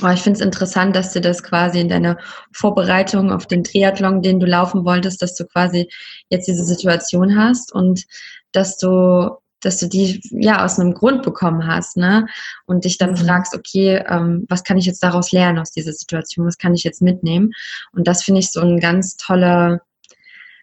[0.00, 2.18] aber ich finde es interessant, dass du das quasi in deiner
[2.52, 5.88] Vorbereitung auf den Triathlon, den du laufen wolltest, dass du quasi
[6.28, 8.04] jetzt diese Situation hast und
[8.52, 12.26] dass du dass du die ja aus einem Grund bekommen hast, ne?
[12.66, 13.16] Und dich dann mhm.
[13.16, 16.46] fragst, okay, ähm, was kann ich jetzt daraus lernen aus dieser Situation?
[16.46, 17.52] Was kann ich jetzt mitnehmen?
[17.92, 19.80] Und das finde ich so ein ganz toller,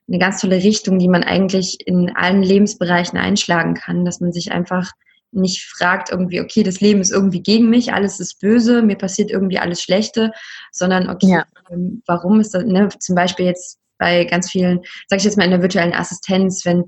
[0.07, 4.51] eine ganz tolle Richtung, die man eigentlich in allen Lebensbereichen einschlagen kann, dass man sich
[4.51, 4.91] einfach
[5.33, 9.31] nicht fragt irgendwie, okay, das Leben ist irgendwie gegen mich, alles ist böse, mir passiert
[9.31, 10.31] irgendwie alles Schlechte,
[10.71, 11.45] sondern okay, ja.
[11.69, 15.45] Ähm, warum ist das, ne, zum Beispiel jetzt bei ganz vielen, sage ich jetzt mal
[15.45, 16.85] in der virtuellen Assistenz, wenn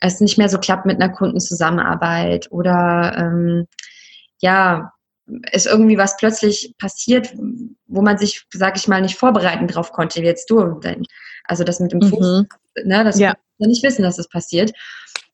[0.00, 3.66] es nicht mehr so klappt mit einer Kundenzusammenarbeit oder ähm,
[4.40, 4.92] ja,
[5.52, 7.34] ist irgendwie was plötzlich passiert,
[7.86, 10.80] wo man sich, sag ich mal, nicht vorbereiten drauf konnte, wie jetzt du.
[11.44, 12.48] Also das mit dem Fuß, mhm.
[12.84, 13.34] ne, das ja.
[13.58, 14.72] wir nicht wissen, dass das passiert.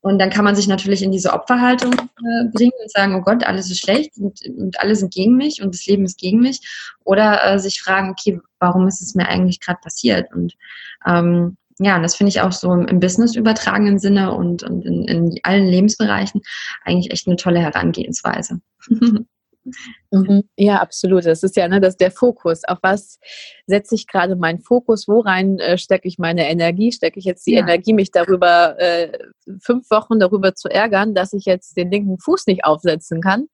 [0.07, 3.42] Und dann kann man sich natürlich in diese Opferhaltung äh, bringen und sagen, oh Gott,
[3.45, 6.61] alles ist schlecht und, und, alle sind gegen mich und das Leben ist gegen mich.
[7.05, 10.33] Oder äh, sich fragen, okay, warum ist es mir eigentlich gerade passiert?
[10.33, 10.55] Und
[11.05, 15.09] ähm, ja, und das finde ich auch so im Business übertragenen Sinne und, und in,
[15.09, 16.40] in allen Lebensbereichen
[16.85, 18.61] eigentlich echt eine tolle Herangehensweise.
[20.11, 20.45] Mhm.
[20.57, 21.27] Ja, absolut.
[21.27, 22.65] Das ist ja ne, das der Fokus.
[22.65, 23.19] Auf was
[23.67, 25.09] setze ich gerade meinen Fokus?
[25.09, 26.93] Worein äh, stecke ich meine Energie?
[26.93, 27.61] Stecke ich jetzt die ja.
[27.61, 29.13] Energie, mich darüber äh,
[29.61, 33.49] fünf Wochen darüber zu ärgern, dass ich jetzt den linken Fuß nicht aufsetzen kann?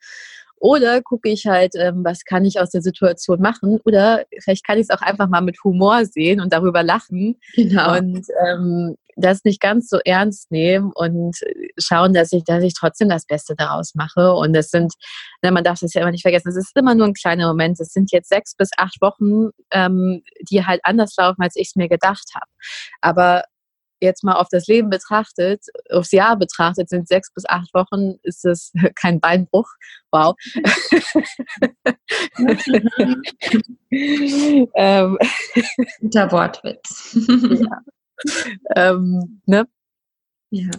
[0.62, 3.80] Oder gucke ich halt, ähm, was kann ich aus der Situation machen?
[3.84, 7.40] Oder vielleicht kann ich es auch einfach mal mit Humor sehen und darüber lachen.
[7.56, 7.98] Genau.
[7.98, 11.36] Und ähm, das nicht ganz so ernst nehmen und
[11.78, 14.32] schauen, dass ich, dass ich trotzdem das Beste daraus mache.
[14.32, 14.94] Und es sind,
[15.42, 17.80] ne, man darf das ja immer nicht vergessen, es ist immer nur ein kleiner Moment.
[17.80, 21.76] Es sind jetzt sechs bis acht Wochen, ähm, die halt anders laufen, als ich es
[21.76, 22.50] mir gedacht habe.
[23.00, 23.44] Aber
[24.00, 28.44] jetzt mal auf das Leben betrachtet, aufs Jahr betrachtet, sind sechs bis acht Wochen, ist
[28.44, 29.68] es kein Beinbruch.
[30.10, 30.34] Wow.
[34.74, 35.18] ähm,
[36.00, 37.16] Guter Wortwitz.
[37.28, 37.80] ja.
[38.76, 39.66] Ähm, ne?
[40.50, 40.70] ja.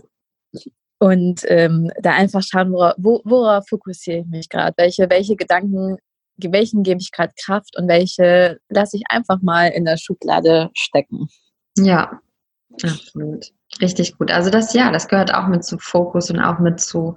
[0.99, 4.73] Und ähm, da einfach schauen, worauf, worauf fokussiere ich mich gerade?
[4.77, 5.97] Welche, welche Gedanken,
[6.37, 11.27] welchen gebe ich gerade Kraft und welche lasse ich einfach mal in der Schublade stecken?
[11.77, 12.21] Ja,
[12.81, 13.51] Absolut.
[13.81, 14.31] Richtig gut.
[14.31, 17.15] Also das ja, das gehört auch mit zu Fokus und auch mit zu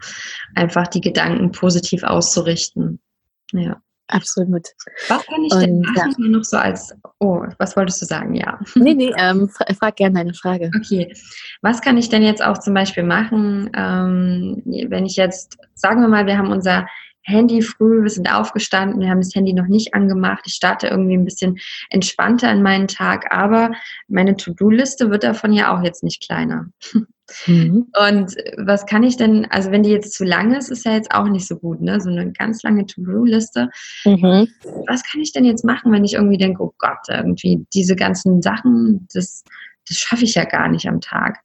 [0.55, 3.01] einfach die Gedanken positiv auszurichten.
[3.53, 3.81] Ja.
[4.09, 4.69] Absolut.
[5.09, 6.29] Was kann ich und, denn machen ja.
[6.29, 8.35] noch so als, oh, was wolltest du sagen?
[8.35, 8.59] Ja.
[8.77, 10.71] Nee, nee, ähm, fra frag gerne deine Frage.
[10.77, 11.13] Okay.
[11.63, 16.09] Was kann ich denn jetzt auch zum Beispiel machen, ähm, wenn ich jetzt, sagen wir
[16.09, 16.87] mal, wir haben unser
[17.27, 20.45] Handy früh, wir sind aufgestanden, wir haben das Handy noch nicht angemacht.
[20.47, 21.59] Ich starte irgendwie ein bisschen
[21.91, 23.73] entspannter in meinen Tag, aber
[24.07, 26.69] meine To-Do-Liste wird davon ja auch jetzt nicht kleiner.
[27.47, 27.89] Mhm.
[28.09, 31.11] Und was kann ich denn, also wenn die jetzt zu lang ist, ist ja jetzt
[31.11, 32.01] auch nicht so gut, ne?
[32.01, 33.71] So eine ganz lange To-Do-Liste.
[34.05, 34.47] Mhm.
[34.87, 38.41] Was kann ich denn jetzt machen, wenn ich irgendwie denke, oh Gott, irgendwie diese ganzen
[38.41, 39.43] Sachen, das,
[39.89, 41.41] das schaffe ich ja gar nicht am Tag.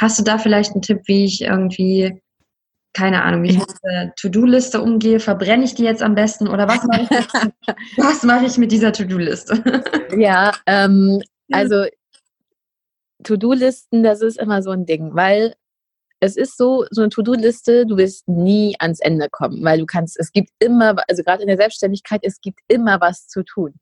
[0.00, 2.22] Hast du da vielleicht einen Tipp, wie ich irgendwie
[2.96, 6.66] keine Ahnung, wie ich mit der To-Do-Liste umgehe, verbrenne ich die jetzt am besten oder
[6.66, 7.10] was mache ich,
[7.98, 9.62] was mache ich mit dieser To-Do-Liste?
[10.16, 11.20] ja, ähm,
[11.52, 11.84] also
[13.22, 15.54] To-Do-Listen, das ist immer so ein Ding, weil
[16.20, 20.18] es ist so, so eine To-Do-Liste, du wirst nie ans Ende kommen, weil du kannst,
[20.18, 23.74] es gibt immer, also gerade in der Selbstständigkeit, es gibt immer was zu tun.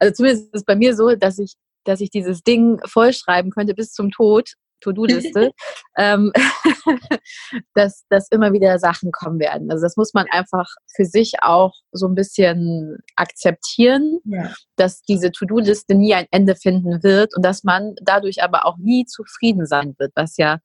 [0.00, 1.52] Also zumindest ist es bei mir so, dass ich,
[1.84, 5.52] dass ich dieses Ding vollschreiben könnte bis zum Tod To-Do-Liste,
[5.96, 6.32] ähm,
[7.74, 9.70] dass, dass immer wieder Sachen kommen werden.
[9.70, 14.52] Also das muss man einfach für sich auch so ein bisschen akzeptieren, ja.
[14.76, 19.06] dass diese To-Do-Liste nie ein Ende finden wird und dass man dadurch aber auch nie
[19.06, 20.58] zufrieden sein wird, was ja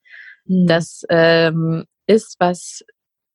[0.45, 0.67] mhm.
[0.67, 2.83] das ähm, ist, was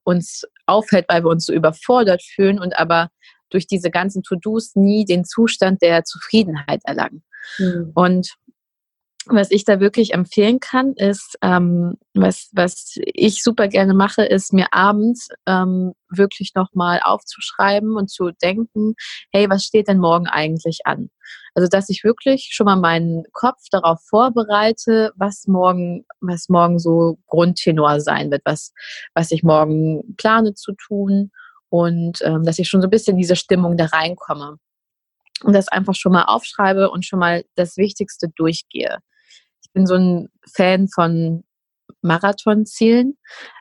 [0.04, 3.08] uns auffällt, weil wir uns so überfordert fühlen und aber
[3.50, 7.22] durch diese ganzen To-Dos nie den Zustand der Zufriedenheit erlangen.
[7.58, 7.92] Mhm.
[7.94, 8.34] Und
[9.26, 14.52] was ich da wirklich empfehlen kann, ist, ähm, was, was ich super gerne mache, ist
[14.52, 18.94] mir abends ähm, wirklich nochmal aufzuschreiben und zu denken,
[19.32, 21.10] hey, was steht denn morgen eigentlich an?
[21.54, 27.18] Also, dass ich wirklich schon mal meinen Kopf darauf vorbereite, was morgen, was morgen so
[27.26, 28.72] Grundtenor sein wird, was,
[29.14, 31.30] was ich morgen plane zu tun
[31.70, 34.58] und ähm, dass ich schon so ein bisschen in diese Stimmung da reinkomme
[35.44, 38.98] und das einfach schon mal aufschreibe und schon mal das Wichtigste durchgehe
[39.74, 41.44] bin so ein Fan von
[42.00, 43.18] Marathonzielen.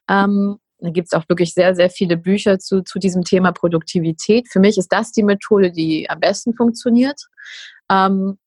[0.10, 4.48] Ähm, da gibt es auch wirklich sehr, sehr viele Bücher zu, zu diesem Thema Produktivität.
[4.52, 7.20] Für mich ist das die Methode, die am besten funktioniert.
[7.90, 8.38] Ähm,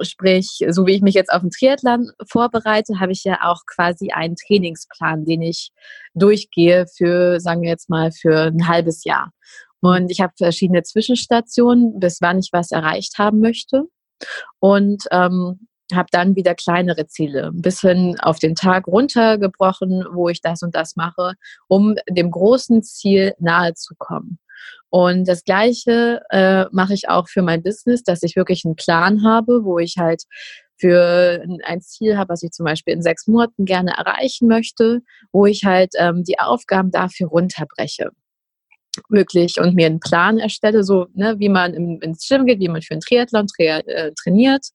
[0.00, 4.10] sprich, so wie ich mich jetzt auf den Triathlon vorbereite, habe ich ja auch quasi
[4.10, 5.72] einen Trainingsplan, den ich
[6.14, 9.32] durchgehe für, sagen wir jetzt mal, für ein halbes Jahr.
[9.80, 13.84] Und ich habe verschiedene Zwischenstationen, bis wann ich was erreicht haben möchte.
[14.60, 20.40] Und ähm, habe dann wieder kleinere Ziele, ein bisschen auf den Tag runtergebrochen, wo ich
[20.40, 21.34] das und das mache,
[21.68, 24.38] um dem großen Ziel nahe zu kommen.
[24.90, 29.24] Und das Gleiche äh, mache ich auch für mein Business, dass ich wirklich einen Plan
[29.24, 30.24] habe, wo ich halt
[30.82, 35.46] für ein Ziel habe, was ich zum Beispiel in sechs Monaten gerne erreichen möchte, wo
[35.46, 38.10] ich halt ähm, die Aufgaben dafür runterbreche.
[39.08, 42.68] Wirklich und mir einen Plan erstelle, so ne, wie man im, ins Gym geht, wie
[42.68, 44.66] man für einen Triathlon tra äh, trainiert,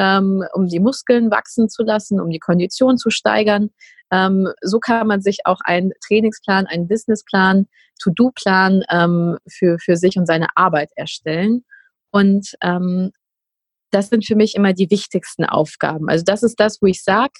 [0.00, 3.68] ähm, um die Muskeln wachsen zu lassen, um die Kondition zu steigern.
[4.10, 7.68] Ähm, so kann man sich auch einen Trainingsplan, einen Businessplan,
[8.02, 11.64] To-Do-Plan ähm, für, für sich und seine Arbeit erstellen.
[12.10, 13.10] Und ähm,
[13.90, 16.08] das sind für mich immer die wichtigsten Aufgaben.
[16.08, 17.34] Also das ist das, wo ich sage,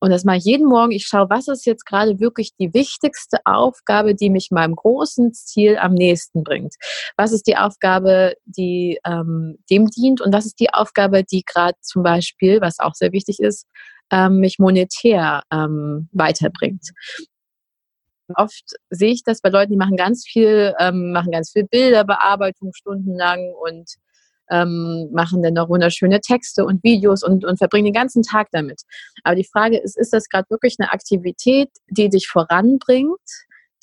[0.00, 0.92] und das mache ich jeden Morgen.
[0.92, 5.76] Ich schaue, was ist jetzt gerade wirklich die wichtigste Aufgabe, die mich meinem großen Ziel
[5.76, 6.74] am nächsten bringt.
[7.16, 11.76] Was ist die Aufgabe, die ähm, dem dient und was ist die Aufgabe, die gerade
[11.80, 13.66] zum Beispiel, was auch sehr wichtig ist,
[14.12, 16.90] ähm, mich monetär ähm, weiterbringt.
[18.34, 22.72] Oft sehe ich das bei Leuten, die machen ganz viel, ähm, machen ganz viel Bilderbearbeitung
[22.74, 23.90] stundenlang und
[24.50, 28.82] ähm, machen dann noch wunderschöne Texte und Videos und, und verbringen den ganzen Tag damit.
[29.24, 33.20] Aber die Frage ist, ist das gerade wirklich eine Aktivität, die dich voranbringt?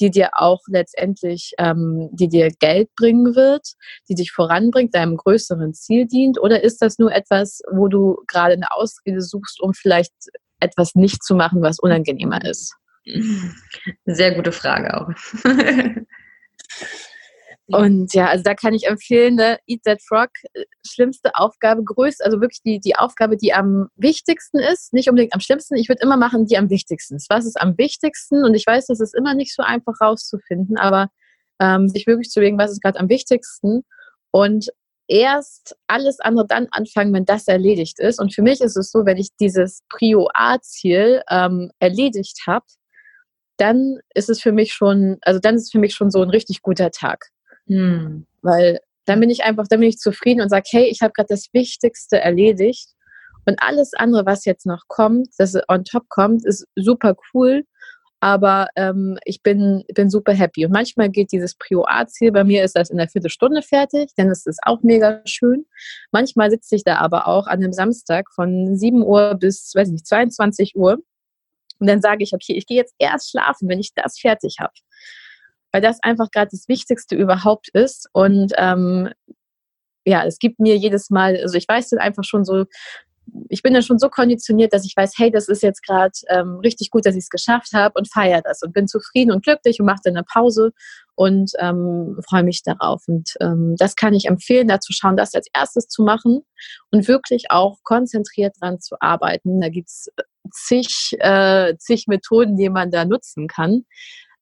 [0.02, 3.76] die dir auch letztendlich, ähm, die dir Geld bringen wird,
[4.10, 6.40] die dich voranbringt, deinem größeren Ziel dient?
[6.40, 10.12] Oder ist das nur etwas, wo du gerade eine Ausrede suchst, um vielleicht
[10.60, 12.76] etwas nicht zu machen, was unangenehmer ist?
[14.06, 15.10] Sehr gute Frage auch.
[17.68, 22.24] Und ja, also da kann ich empfehlen, ne, Eat That Frog, äh, schlimmste Aufgabe, größt,
[22.24, 26.04] also wirklich die, die Aufgabe, die am wichtigsten ist, nicht unbedingt am schlimmsten, ich würde
[26.04, 27.30] immer machen, die am wichtigsten ist.
[27.30, 28.46] Was ist am wichtigsten?
[28.46, 31.10] Und ich weiß, das ist immer nicht so einfach rauszufinden, aber
[31.60, 33.84] ähm, sich wirklich zu überlegen, was ist gerade am wichtigsten
[34.32, 34.70] und
[35.08, 38.20] erst alles andere dann anfangen, wenn das erledigt ist.
[38.20, 42.66] Und für mich ist es so, wenn ich dieses Prio A-Ziel ähm, erledigt habe,
[43.58, 46.30] dann ist es für mich schon, also dann ist es für mich schon so ein
[46.30, 47.30] richtig guter Tag.
[47.68, 48.26] Hm.
[48.42, 51.28] Weil dann bin ich einfach, dann bin ich zufrieden und sage, hey, ich habe gerade
[51.30, 52.90] das Wichtigste erledigt.
[53.48, 57.64] Und alles andere, was jetzt noch kommt, das on top kommt, ist super cool.
[58.20, 60.66] Aber ähm, ich bin, bin super happy.
[60.66, 64.48] Und manchmal geht dieses Prio A-Ziel, bei mir ist das in der Viertelstunde fertig, ist
[64.48, 65.66] es auch mega schön.
[66.12, 70.08] Manchmal sitze ich da aber auch an einem Samstag von 7 Uhr bis, weiß nicht,
[70.08, 70.98] 22 Uhr.
[71.78, 74.74] Und dann sage ich, okay, ich gehe jetzt erst schlafen, wenn ich das fertig habe
[75.76, 78.08] weil das einfach gerade das Wichtigste überhaupt ist.
[78.14, 79.10] Und ähm,
[80.06, 82.64] ja, es gibt mir jedes Mal, also ich weiß dann einfach schon so,
[83.50, 86.60] ich bin dann schon so konditioniert, dass ich weiß, hey, das ist jetzt gerade ähm,
[86.60, 89.82] richtig gut, dass ich es geschafft habe und feiere das und bin zufrieden und glücklich
[89.82, 90.72] und mache dann eine Pause
[91.16, 93.04] und ähm, freue mich darauf.
[93.10, 96.46] Und ähm, das kann ich empfehlen, dazu schauen, das als erstes zu machen
[96.90, 99.60] und wirklich auch konzentriert dran zu arbeiten.
[99.60, 100.08] Da gibt es
[100.54, 103.84] zig, äh, zig Methoden, die man da nutzen kann.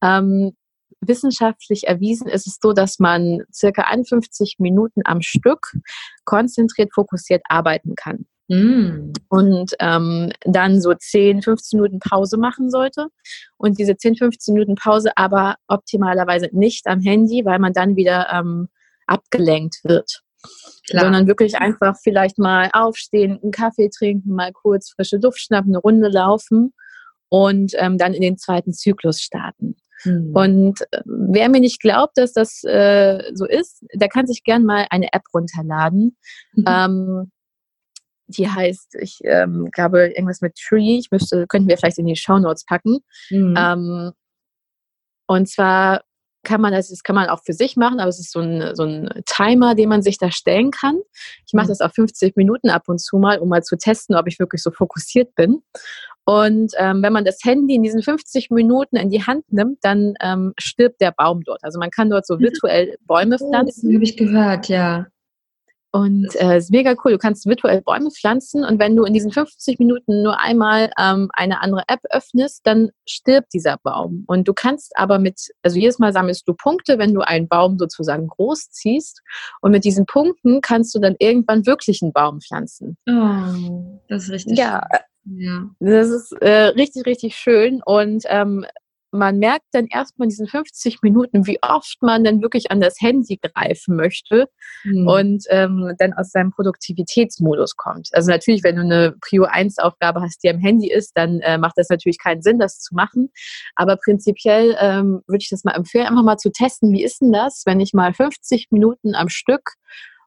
[0.04, 0.56] Ähm,
[1.02, 5.74] wissenschaftlich erwiesen ist es so, dass man circa 51 Minuten am Stück
[6.26, 8.26] konzentriert, fokussiert arbeiten kann.
[8.50, 9.14] Mm.
[9.30, 13.08] Und ähm, dann so 10, 15 Minuten Pause machen sollte.
[13.58, 18.28] Und diese 10, 15 Minuten Pause aber optimalerweise nicht am Handy, weil man dann wieder
[18.32, 18.68] ähm,
[19.08, 20.22] abgelenkt wird.
[20.90, 21.06] Klar.
[21.06, 25.78] Sondern wirklich einfach vielleicht mal aufstehen, einen Kaffee trinken, mal kurz frische Luft schnappen, eine
[25.78, 26.74] Runde laufen
[27.30, 29.78] und ähm, dann in den zweiten Zyklus starten.
[30.04, 30.36] Mhm.
[30.36, 34.64] Und äh, wer mir nicht glaubt, dass das äh, so ist, der kann sich gern
[34.64, 36.18] mal eine App runterladen.
[36.54, 36.66] Mhm.
[36.68, 37.32] Ähm,
[38.28, 40.98] die heißt, ich ähm, glaube, irgendwas mit Tree.
[40.98, 43.00] Ich müsste, könnten wir vielleicht in die Show Notes packen.
[43.30, 43.56] Mhm.
[43.58, 44.12] Ähm,
[45.28, 46.04] und zwar
[46.44, 48.76] kann man das, das kann man auch für sich machen, aber es ist so ein,
[48.76, 51.00] so ein Timer, den man sich da stellen kann.
[51.46, 51.70] Ich mache mhm.
[51.70, 54.62] das auf 50 Minuten ab und zu mal, um mal zu testen, ob ich wirklich
[54.62, 55.62] so fokussiert bin.
[56.26, 60.14] Und ähm, wenn man das Handy in diesen 50 Minuten in die Hand nimmt, dann
[60.22, 61.64] ähm, stirbt der Baum dort.
[61.64, 63.90] Also man kann dort so virtuell Bäume pflanzen.
[63.90, 65.08] Oh, habe ich gehört, ja.
[65.96, 67.12] Und äh, ist mega cool.
[67.12, 71.30] Du kannst virtuell Bäume pflanzen und wenn du in diesen 50 Minuten nur einmal ähm,
[71.34, 74.24] eine andere App öffnest, dann stirbt dieser Baum.
[74.26, 77.78] Und du kannst aber mit, also jedes Mal sammelst du Punkte, wenn du einen Baum
[77.78, 79.22] sozusagen groß ziehst.
[79.62, 82.98] Und mit diesen Punkten kannst du dann irgendwann wirklich einen Baum pflanzen.
[83.08, 84.58] Oh, das ist richtig.
[84.58, 84.88] Ja,
[85.26, 85.70] ja.
[85.80, 87.82] Das ist äh, richtig, richtig schön.
[87.86, 88.66] Und ähm,
[89.14, 93.00] man merkt dann erstmal in diesen 50 Minuten, wie oft man dann wirklich an das
[93.00, 94.48] Handy greifen möchte
[94.84, 95.08] mhm.
[95.08, 98.10] und ähm, dann aus seinem Produktivitätsmodus kommt.
[98.14, 101.58] Also natürlich, wenn du eine Prio 1 Aufgabe hast, die am Handy ist, dann äh,
[101.58, 103.30] macht das natürlich keinen Sinn, das zu machen.
[103.76, 107.32] Aber prinzipiell ähm, würde ich das mal empfehlen, einfach mal zu testen, wie ist denn
[107.32, 109.74] das, wenn ich mal 50 Minuten am Stück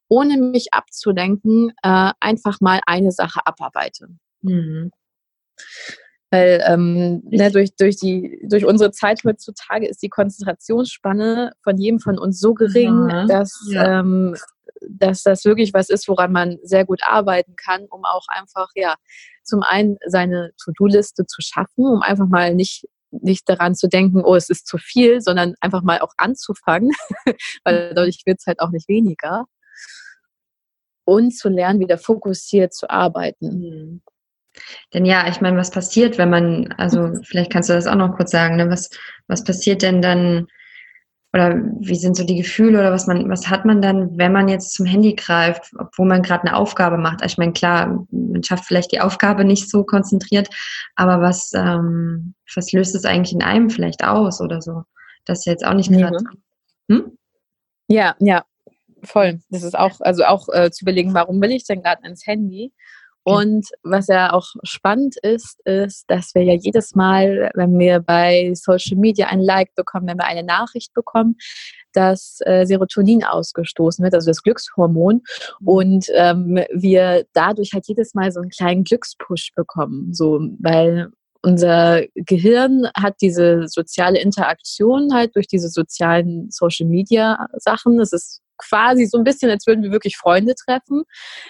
[0.09, 4.09] ohne mich abzulenken, äh, einfach mal eine Sache abarbeite.
[4.43, 4.93] Mhm.
[6.31, 12.01] Weil ähm, ne, durch, durch, die, durch unsere Zeit heutzutage ist die Konzentrationsspanne von jedem
[12.01, 13.27] von uns so gering, ja.
[13.27, 14.01] dass, ja.
[14.01, 14.35] ähm,
[14.89, 18.97] dass das wirklich was ist, woran man sehr gut arbeiten kann, um auch einfach, ja,
[19.45, 22.87] zum einen seine To-Do-Liste zu schaffen, um einfach mal nicht
[23.23, 26.91] nicht daran zu denken, oh, es ist zu viel, sondern einfach mal auch anzufangen,
[27.65, 29.47] weil dadurch wird es halt auch nicht weniger.
[31.05, 34.03] Und zu lernen, wieder fokussiert zu arbeiten.
[34.57, 34.89] Mhm.
[34.95, 38.17] Denn ja, ich meine, was passiert, wenn man, also vielleicht kannst du das auch noch
[38.17, 38.71] kurz sagen, ne?
[38.71, 38.91] was,
[39.27, 40.47] was passiert denn dann,
[41.33, 44.49] oder wie sind so die Gefühle oder was man, was hat man dann, wenn man
[44.49, 47.23] jetzt zum Handy greift, obwohl man gerade eine Aufgabe macht?
[47.25, 50.49] Ich meine, klar, man schafft vielleicht die Aufgabe nicht so konzentriert,
[50.95, 54.85] aber was, ähm, was löst es eigentlich in einem vielleicht aus oder so?
[55.27, 56.19] Das ist jetzt auch nicht gerade.
[56.91, 57.19] Hm?
[57.89, 58.45] Ja, ja,
[59.03, 59.41] voll.
[59.51, 62.73] Das ist auch, also auch äh, zu überlegen, warum will ich denn gerade ins Handy?
[63.29, 68.53] Und was ja auch spannend ist, ist, dass wir ja jedes Mal, wenn wir bei
[68.55, 71.37] Social Media ein Like bekommen, wenn wir eine Nachricht bekommen,
[71.93, 75.23] dass äh, Serotonin ausgestoßen wird, also das Glückshormon,
[75.59, 75.69] mhm.
[75.69, 81.09] und ähm, wir dadurch halt jedes Mal so einen kleinen Glückspush bekommen, so weil
[81.43, 87.99] unser Gehirn hat diese soziale Interaktion halt durch diese sozialen Social Media Sachen.
[87.99, 91.03] Es ist quasi so ein bisschen, als würden wir wirklich Freunde treffen,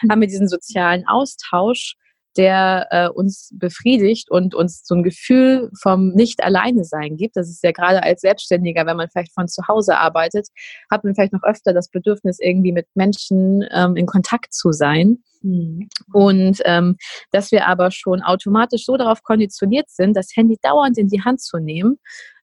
[0.03, 0.11] mhm.
[0.11, 1.97] haben wir diesen sozialen Austausch,
[2.37, 7.37] der äh, uns befriedigt und uns so ein Gefühl vom Nicht-Alleine-Sein gibt.
[7.37, 10.49] Das ist ja gerade als Selbstständiger, wenn man vielleicht von zu Hause arbeitet,
[10.91, 15.23] hat man vielleicht noch öfter das Bedürfnis, irgendwie mit Menschen ähm, in Kontakt zu sein.
[15.43, 15.89] Mhm.
[16.13, 16.97] Und ähm,
[17.31, 21.41] dass wir aber schon automatisch so darauf konditioniert sind, das Handy dauernd in die Hand
[21.41, 21.99] zu nehmen,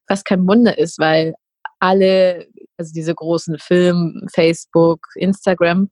[0.08, 1.34] was kein Wunder ist, weil
[1.78, 2.46] alle,
[2.76, 5.90] also diese großen Filme, Facebook, Instagram,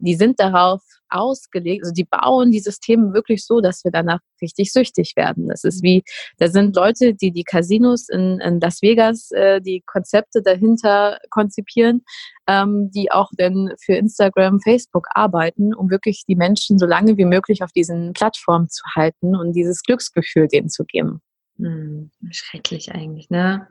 [0.00, 4.72] die sind darauf ausgelegt, also die bauen die Systeme wirklich so, dass wir danach richtig
[4.72, 5.48] süchtig werden.
[5.48, 6.02] Das ist wie,
[6.38, 12.02] da sind Leute, die die Casinos in, in Las Vegas, äh, die Konzepte dahinter konzipieren,
[12.46, 17.26] ähm, die auch dann für Instagram, Facebook arbeiten, um wirklich die Menschen so lange wie
[17.26, 21.20] möglich auf diesen Plattformen zu halten und dieses Glücksgefühl denen zu geben.
[21.58, 23.68] Hm, schrecklich eigentlich, ne?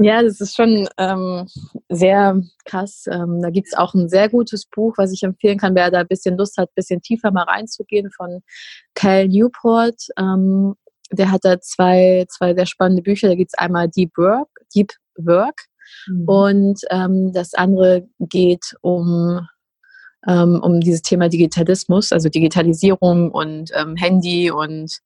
[0.00, 1.48] Ja, das ist schon ähm,
[1.88, 3.06] sehr krass.
[3.10, 6.00] Ähm, da gibt es auch ein sehr gutes Buch, was ich empfehlen kann, wer da
[6.00, 8.40] ein bisschen Lust hat, ein bisschen tiefer mal reinzugehen, von
[8.94, 10.00] Cal Newport.
[10.16, 10.74] Ähm,
[11.10, 13.28] der hat da zwei, zwei sehr spannende Bücher.
[13.28, 15.66] Da gibt es einmal Deep Work, Deep Work
[16.06, 16.28] mhm.
[16.28, 19.48] und ähm, das andere geht um
[20.26, 24.98] ähm, um dieses Thema Digitalismus, also Digitalisierung und ähm, Handy und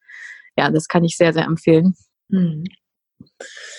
[0.56, 1.94] ja, das kann ich sehr, sehr empfehlen.
[2.28, 2.64] Mhm.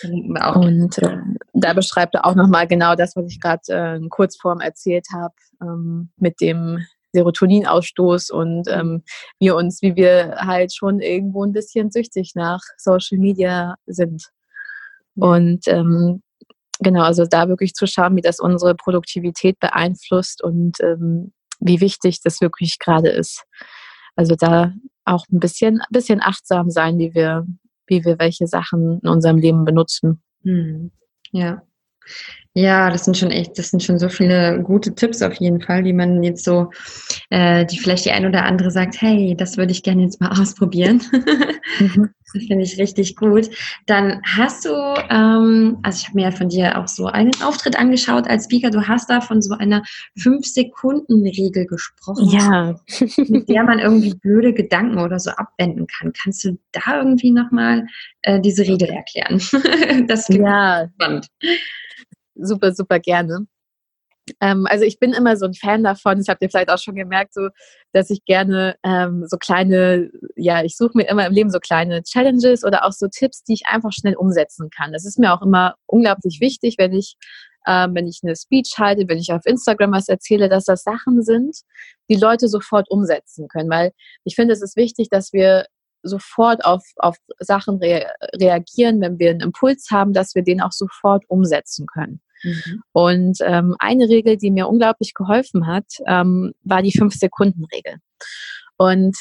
[0.03, 1.17] Und äh,
[1.53, 5.33] da beschreibt er auch nochmal genau das, was ich gerade äh, in Kurzform erzählt habe,
[5.61, 6.79] ähm, mit dem
[7.13, 9.03] Serotoninausstoß und ähm,
[9.39, 14.29] wir uns, wie wir halt schon irgendwo ein bisschen süchtig nach Social Media sind.
[15.15, 16.23] Und ähm,
[16.79, 22.21] genau, also da wirklich zu schauen, wie das unsere Produktivität beeinflusst und ähm, wie wichtig
[22.21, 23.43] das wirklich gerade ist.
[24.15, 24.73] Also da
[25.05, 27.45] auch ein bisschen, ein bisschen achtsam sein, wie wir
[27.93, 30.21] wie wir welche Sachen in unserem Leben benutzen.
[30.43, 30.91] Hm.
[31.31, 31.61] Ja.
[32.55, 35.83] Ja, das sind schon echt, das sind schon so viele gute Tipps auf jeden Fall,
[35.83, 36.69] die man jetzt so,
[37.31, 40.29] äh, die vielleicht die ein oder andere sagt, hey, das würde ich gerne jetzt mal
[40.39, 41.01] ausprobieren.
[41.79, 42.09] Mhm.
[42.33, 43.49] Das finde ich richtig gut.
[43.85, 44.69] Dann hast du,
[45.09, 48.69] ähm, also ich habe mir ja von dir auch so einen Auftritt angeschaut als Speaker.
[48.69, 49.83] Du hast da von so einer
[50.17, 52.29] Fünf-Sekunden-Regel gesprochen.
[52.29, 52.75] Ja.
[53.17, 56.13] mit der man irgendwie blöde Gedanken oder so abwenden kann.
[56.13, 57.85] Kannst du da irgendwie nochmal
[58.23, 59.41] äh, diese Regel erklären?
[60.07, 60.89] das ja.
[60.95, 61.27] spannend
[62.35, 63.47] super, super gerne.
[64.39, 66.95] Ähm, also ich bin immer so ein Fan davon, das habt ihr vielleicht auch schon
[66.95, 67.49] gemerkt, so,
[67.91, 72.03] dass ich gerne ähm, so kleine, ja, ich suche mir immer im Leben so kleine
[72.03, 74.93] Challenges oder auch so Tipps, die ich einfach schnell umsetzen kann.
[74.93, 77.15] Das ist mir auch immer unglaublich wichtig, wenn ich,
[77.67, 81.21] ähm, wenn ich eine Speech halte, wenn ich auf Instagram was erzähle, dass das Sachen
[81.21, 81.57] sind,
[82.09, 83.69] die Leute sofort umsetzen können.
[83.69, 83.91] Weil
[84.23, 85.65] ich finde, es ist wichtig, dass wir
[86.03, 90.73] sofort auf, auf Sachen rea reagieren, wenn wir einen Impuls haben, dass wir den auch
[90.73, 92.21] sofort umsetzen können.
[92.43, 92.83] Mhm.
[92.91, 97.95] Und ähm, eine Regel, die mir unglaublich geholfen hat, ähm, war die Fünf-Sekunden-Regel.
[98.77, 99.17] Und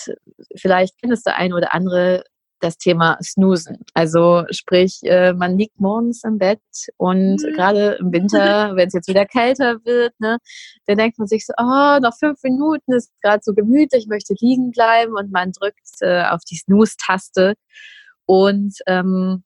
[0.56, 2.24] vielleicht kennt es der eine oder andere
[2.62, 3.78] das Thema Snoosen.
[3.92, 6.60] Also sprich, äh, man liegt morgens im Bett
[6.96, 7.54] und mhm.
[7.54, 10.38] gerade im Winter, wenn es jetzt wieder kälter wird, ne,
[10.86, 14.34] dann denkt man sich so, oh, noch fünf Minuten ist gerade so gemütlich, ich möchte
[14.38, 17.54] liegen bleiben und man drückt äh, auf die Snooze-Taste
[18.26, 19.42] und ähm,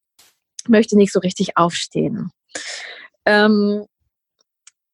[0.68, 2.30] möchte nicht so richtig aufstehen.
[3.26, 3.86] Ähm,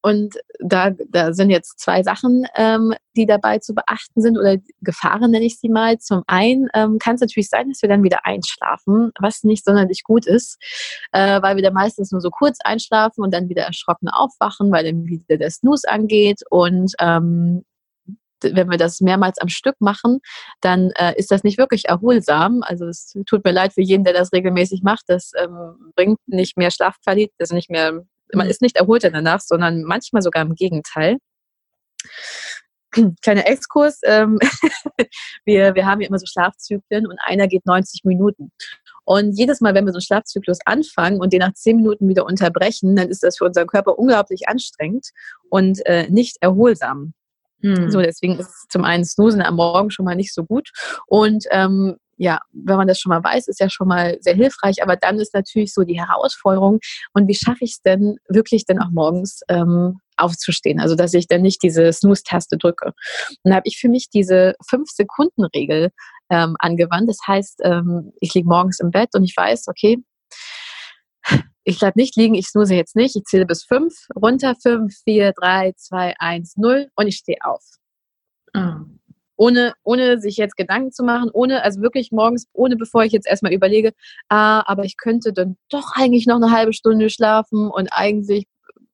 [0.05, 5.31] und da, da sind jetzt zwei Sachen, ähm, die dabei zu beachten sind oder Gefahren
[5.31, 5.99] nenne ich sie mal.
[5.99, 10.03] Zum einen ähm, kann es natürlich sein, dass wir dann wieder einschlafen, was nicht sonderlich
[10.03, 10.59] gut ist,
[11.13, 14.85] äh, weil wir dann meistens nur so kurz einschlafen und dann wieder erschrocken aufwachen, weil
[14.85, 17.65] dann wieder der Snooze angeht und ähm,
[18.43, 20.19] wenn wir das mehrmals am Stück machen,
[20.61, 22.63] dann äh, ist das nicht wirklich erholsam.
[22.65, 25.05] Also es tut mir leid für jeden, der das regelmäßig macht.
[25.07, 28.05] Das ähm, bringt nicht mehr Schlafqualität, ist nicht mehr
[28.35, 31.19] man ist nicht erholt danach, sondern manchmal sogar im Gegenteil.
[33.23, 34.01] Kleiner Exkurs.
[34.05, 34.39] Ähm,
[35.45, 38.53] wir, wir haben ja immer so Schlafzyklen und einer geht 90 Minuten.
[39.05, 42.25] Und jedes Mal, wenn wir so einen Schlafzyklus anfangen und den nach 10 Minuten wieder
[42.25, 45.09] unterbrechen, dann ist das für unseren Körper unglaublich anstrengend
[45.51, 47.15] und äh, nicht erholsam.
[47.63, 47.91] Hm.
[47.91, 50.71] So, deswegen ist zum einen Snoosen am Morgen schon mal nicht so gut.
[51.07, 54.81] Und ähm, ja, wenn man das schon mal weiß, ist ja schon mal sehr hilfreich.
[54.81, 56.79] Aber dann ist natürlich so die Herausforderung,
[57.15, 60.79] und wie schaffe ich es denn wirklich dann auch morgens ähm, aufzustehen?
[60.79, 62.87] Also, dass ich dann nicht diese Snooze-Taste drücke.
[62.87, 65.91] Und dann habe ich für mich diese Fünf-Sekunden-Regel
[66.31, 67.09] ähm, angewandt.
[67.09, 69.99] Das heißt, ähm, ich liege morgens im Bett und ich weiß, okay,
[71.65, 75.33] ich bleibe nicht liegen, ich snooze jetzt nicht, ich zähle bis fünf, runter fünf, vier,
[75.33, 77.65] drei, zwei, eins, null und ich stehe auf.
[78.55, 78.92] Mhm
[79.43, 83.27] ohne, ohne sich jetzt Gedanken zu machen, ohne, also wirklich morgens, ohne bevor ich jetzt
[83.27, 83.93] erstmal überlege,
[84.29, 88.47] ah, aber ich könnte dann doch eigentlich noch eine halbe Stunde schlafen und eigentlich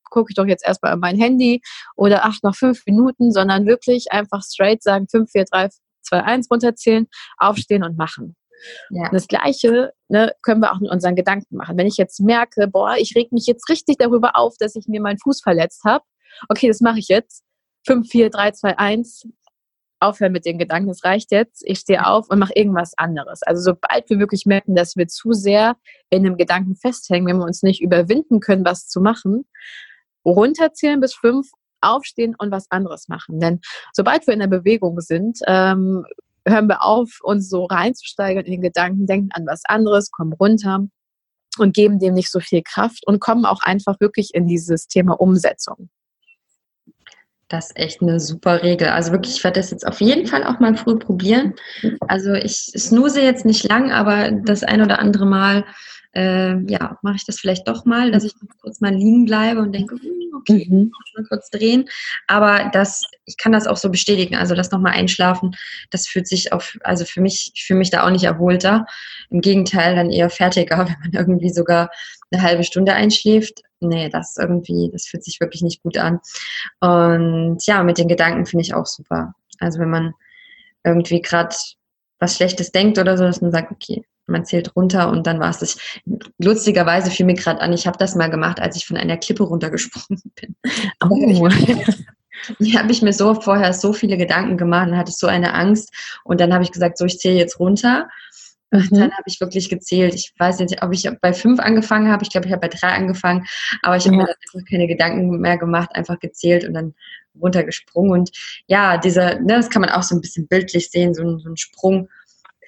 [0.04, 1.60] gucke ich doch jetzt erstmal an mein Handy
[1.96, 5.68] oder ach, noch fünf Minuten, sondern wirklich einfach straight sagen, fünf, vier, drei,
[6.00, 8.34] zwei, eins runterzählen, aufstehen und machen.
[8.90, 9.10] Ja.
[9.12, 11.76] das Gleiche ne, können wir auch mit unseren Gedanken machen.
[11.76, 15.02] Wenn ich jetzt merke, boah, ich reg mich jetzt richtig darüber auf, dass ich mir
[15.02, 16.04] meinen Fuß verletzt habe,
[16.48, 17.44] okay, das mache ich jetzt.
[17.86, 19.28] 5, 4, 3, 2, 1,
[20.00, 23.42] aufhören mit den Gedanken, es reicht jetzt, ich stehe auf und mache irgendwas anderes.
[23.42, 25.76] Also sobald wir wirklich merken, dass wir zu sehr
[26.10, 29.46] in einem Gedanken festhängen, wenn wir uns nicht überwinden können, was zu machen,
[30.24, 31.48] runterzählen bis fünf,
[31.80, 33.40] aufstehen und was anderes machen.
[33.40, 33.60] Denn
[33.92, 36.04] sobald wir in der Bewegung sind, ähm,
[36.46, 40.86] hören wir auf, uns so reinzusteigern in den Gedanken, denken an was anderes, kommen runter
[41.58, 45.20] und geben dem nicht so viel Kraft und kommen auch einfach wirklich in dieses Thema
[45.20, 45.90] Umsetzung.
[47.48, 48.88] Das ist echt eine super Regel.
[48.88, 51.54] Also wirklich, ich werde das jetzt auf jeden Fall auch mal früh probieren.
[52.06, 55.64] Also ich snooze jetzt nicht lang, aber das ein oder andere Mal,
[56.14, 59.72] äh, ja, mache ich das vielleicht doch mal, dass ich kurz mal liegen bleibe und
[59.74, 60.92] denke, hm, okay, mhm.
[61.16, 61.88] mal kurz drehen.
[62.26, 64.36] Aber das, ich kann das auch so bestätigen.
[64.36, 65.56] Also das nochmal einschlafen,
[65.90, 68.86] das fühlt sich auf, also für mich, ich fühle mich da auch nicht erholter.
[69.30, 71.90] Im Gegenteil, dann eher fertiger, wenn man irgendwie sogar
[72.30, 73.62] eine halbe Stunde einschläft.
[73.80, 76.20] Nee, das irgendwie, das fühlt sich wirklich nicht gut an.
[76.80, 79.34] Und ja, mit den Gedanken finde ich auch super.
[79.60, 80.14] Also wenn man
[80.84, 81.54] irgendwie gerade
[82.18, 85.50] was Schlechtes denkt oder so, dass man sagt, okay, man zählt runter und dann war
[85.50, 85.78] es das.
[86.38, 89.44] Lustigerweise fiel mir gerade an, ich habe das mal gemacht, als ich von einer Klippe
[89.44, 90.56] runtergesprungen bin.
[91.02, 91.48] Oh.
[92.58, 95.92] Hier habe ich mir so vorher so viele Gedanken gemacht und hatte so eine Angst.
[96.24, 98.08] Und dann habe ich gesagt, so, ich zähle jetzt runter.
[98.70, 98.96] Und mhm.
[98.96, 100.14] dann habe ich wirklich gezählt.
[100.14, 102.22] Ich weiß nicht, ob ich bei fünf angefangen habe.
[102.22, 103.46] Ich glaube, ich habe bei drei angefangen.
[103.82, 104.22] Aber ich habe ja.
[104.22, 106.94] mir dann einfach keine Gedanken mehr gemacht, einfach gezählt und dann
[107.40, 108.12] runtergesprungen.
[108.12, 108.30] Und
[108.66, 111.48] ja, dieser, ne, das kann man auch so ein bisschen bildlich sehen, so ein, so
[111.48, 112.08] ein Sprung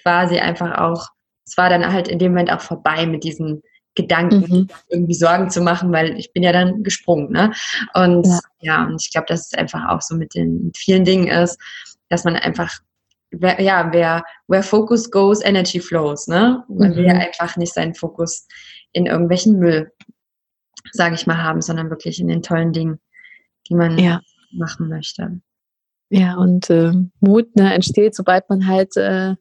[0.02, 1.08] quasi einfach auch.
[1.44, 3.62] Es war dann halt in dem Moment auch vorbei mit diesen
[3.94, 4.68] Gedanken, mhm.
[4.88, 7.30] irgendwie Sorgen zu machen, weil ich bin ja dann gesprungen.
[7.32, 7.52] Ne?
[7.92, 11.04] Und ja, ja und ich glaube, dass es einfach auch so mit den mit vielen
[11.04, 11.58] Dingen ist,
[12.08, 12.80] dass man einfach
[13.30, 16.64] wer, ja, wer, where focus goes, energy flows, ne?
[16.68, 16.96] Man mhm.
[16.96, 18.46] will ja einfach nicht seinen Fokus
[18.92, 19.92] in irgendwelchen Müll,
[20.92, 23.00] sage ich mal, haben, sondern wirklich in den tollen Dingen,
[23.68, 24.20] die man ja.
[24.52, 25.40] machen möchte.
[26.10, 29.36] Ja, und äh, Mut ne, entsteht, sobald man halt äh,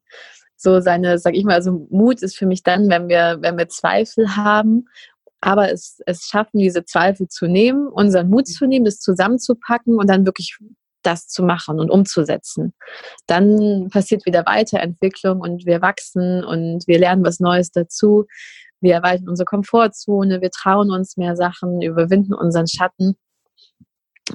[0.56, 3.70] so seine, sag ich mal, also Mut ist für mich dann, wenn wir, wenn wir
[3.70, 4.86] Zweifel haben,
[5.42, 10.08] aber es, es schaffen, diese Zweifel zu nehmen, unseren Mut zu nehmen, das zusammenzupacken und
[10.08, 10.60] dann wirklich
[11.02, 12.74] das zu machen und umzusetzen.
[13.28, 18.26] Dann passiert wieder Weiterentwicklung und wir wachsen und wir lernen was Neues dazu.
[18.82, 23.18] Wir erweitern unsere Komfortzone, wir trauen uns mehr Sachen, überwinden unseren Schatten.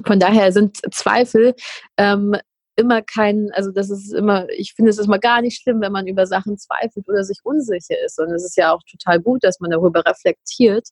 [0.05, 1.55] Von daher sind Zweifel
[1.97, 2.35] ähm,
[2.75, 5.93] immer kein, also das ist immer, ich finde es ist immer gar nicht schlimm, wenn
[5.93, 8.19] man über Sachen zweifelt oder sich unsicher ist.
[8.19, 10.89] Und es ist ja auch total gut, dass man darüber reflektiert.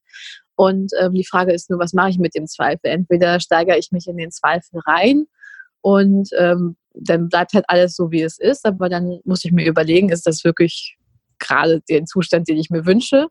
[0.55, 2.87] Und ähm, die Frage ist nur, was mache ich mit dem Zweifel?
[2.87, 5.25] Entweder steigere ich mich in den Zweifel rein
[5.83, 8.65] und ähm, dann bleibt halt alles so, wie es ist.
[8.65, 10.97] Aber dann muss ich mir überlegen, ist das wirklich
[11.39, 13.27] gerade der Zustand, den ich mir wünsche?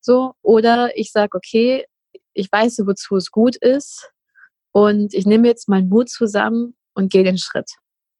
[0.00, 1.84] So, oder ich sage, okay,
[2.32, 4.10] ich weiß, wozu es gut ist
[4.72, 7.70] und ich nehme jetzt meinen Mut zusammen und gehe den Schritt.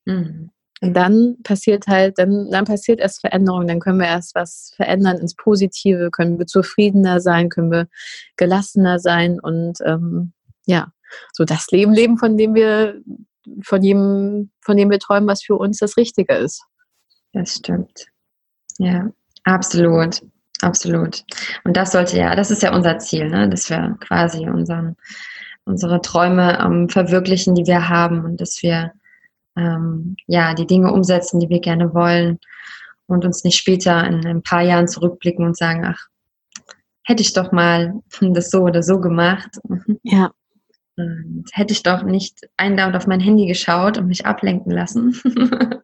[0.05, 0.51] Mhm.
[0.83, 5.19] Und dann passiert halt, dann, dann passiert erst Veränderung, dann können wir erst was verändern
[5.19, 7.89] ins Positive, können wir zufriedener sein, können wir
[8.37, 10.35] gelassener sein und ähm,
[10.67, 10.93] ja,
[11.33, 13.01] so das Leben leben, von dem wir,
[13.63, 16.65] von dem, von dem wir träumen, was für uns das Richtige ist.
[17.33, 18.07] Das stimmt.
[18.79, 19.11] Ja,
[19.45, 20.23] absolut.
[20.63, 21.25] Absolut.
[21.65, 23.49] Und das sollte ja, das ist ja unser Ziel, ne?
[23.49, 24.97] dass wir quasi unseren,
[25.65, 28.93] unsere Träume ähm, verwirklichen, die wir haben und dass wir
[29.57, 32.39] ähm, ja die Dinge umsetzen, die wir gerne wollen
[33.07, 36.07] und uns nicht später in ein paar Jahren zurückblicken und sagen, ach,
[37.03, 39.59] hätte ich doch mal das so oder so gemacht.
[40.03, 40.31] Ja.
[40.97, 45.21] Und hätte ich doch nicht eindauernd auf mein Handy geschaut und mich ablenken lassen.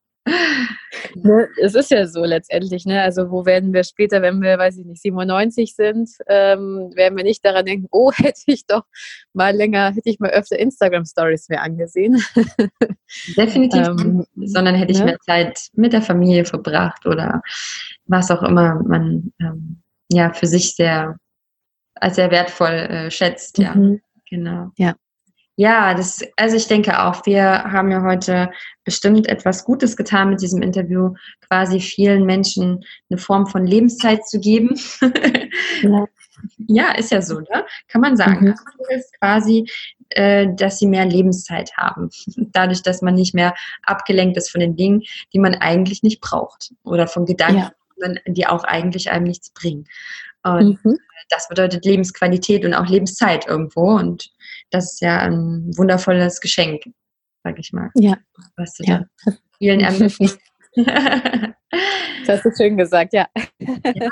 [1.15, 3.03] Ne, es ist ja so letztendlich, ne?
[3.03, 7.25] Also wo werden wir später, wenn wir, weiß ich nicht, 97 sind, ähm, werden wir
[7.25, 8.85] nicht daran denken, oh, hätte ich doch
[9.33, 12.23] mal länger, hätte ich mal öfter Instagram-Stories mehr angesehen.
[13.37, 15.07] Definitiv, ähm, sondern hätte ich ne?
[15.07, 17.43] mehr Zeit mit der Familie verbracht oder
[18.07, 21.17] was auch immer man ähm, ja für sich sehr
[21.95, 23.75] als sehr wertvoll äh, schätzt, ja.
[23.75, 24.01] Mhm.
[24.31, 24.71] Genau.
[24.77, 24.95] Ja.
[25.57, 28.51] Ja, das, also ich denke auch, wir haben ja heute
[28.85, 31.13] bestimmt etwas Gutes getan mit diesem Interview,
[31.47, 34.71] quasi vielen Menschen eine Form von Lebenszeit zu geben.
[35.83, 36.07] Ja,
[36.67, 37.67] ja ist ja so, ne?
[37.89, 38.47] Kann man sagen.
[38.47, 38.55] Mhm.
[38.89, 39.71] Das ist quasi,
[40.11, 42.09] äh, dass sie mehr Lebenszeit haben.
[42.53, 45.03] Dadurch, dass man nicht mehr abgelenkt ist von den Dingen,
[45.35, 46.73] die man eigentlich nicht braucht.
[46.85, 48.15] Oder von Gedanken, ja.
[48.27, 49.85] die auch eigentlich einem nichts bringen.
[50.43, 50.99] Und mhm.
[51.29, 53.93] Das bedeutet Lebensqualität und auch Lebenszeit irgendwo.
[53.93, 54.31] Und
[54.71, 56.83] das ist ja ein wundervolles Geschenk,
[57.45, 57.91] sag ich mal.
[57.95, 58.17] Ja.
[58.57, 59.05] Was du ja.
[59.59, 60.39] vielen ermöglicht.
[62.27, 63.27] Das hast du schön gesagt, ja.
[63.59, 64.11] ja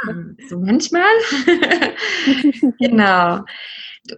[0.49, 1.11] so manchmal.
[2.79, 3.45] genau.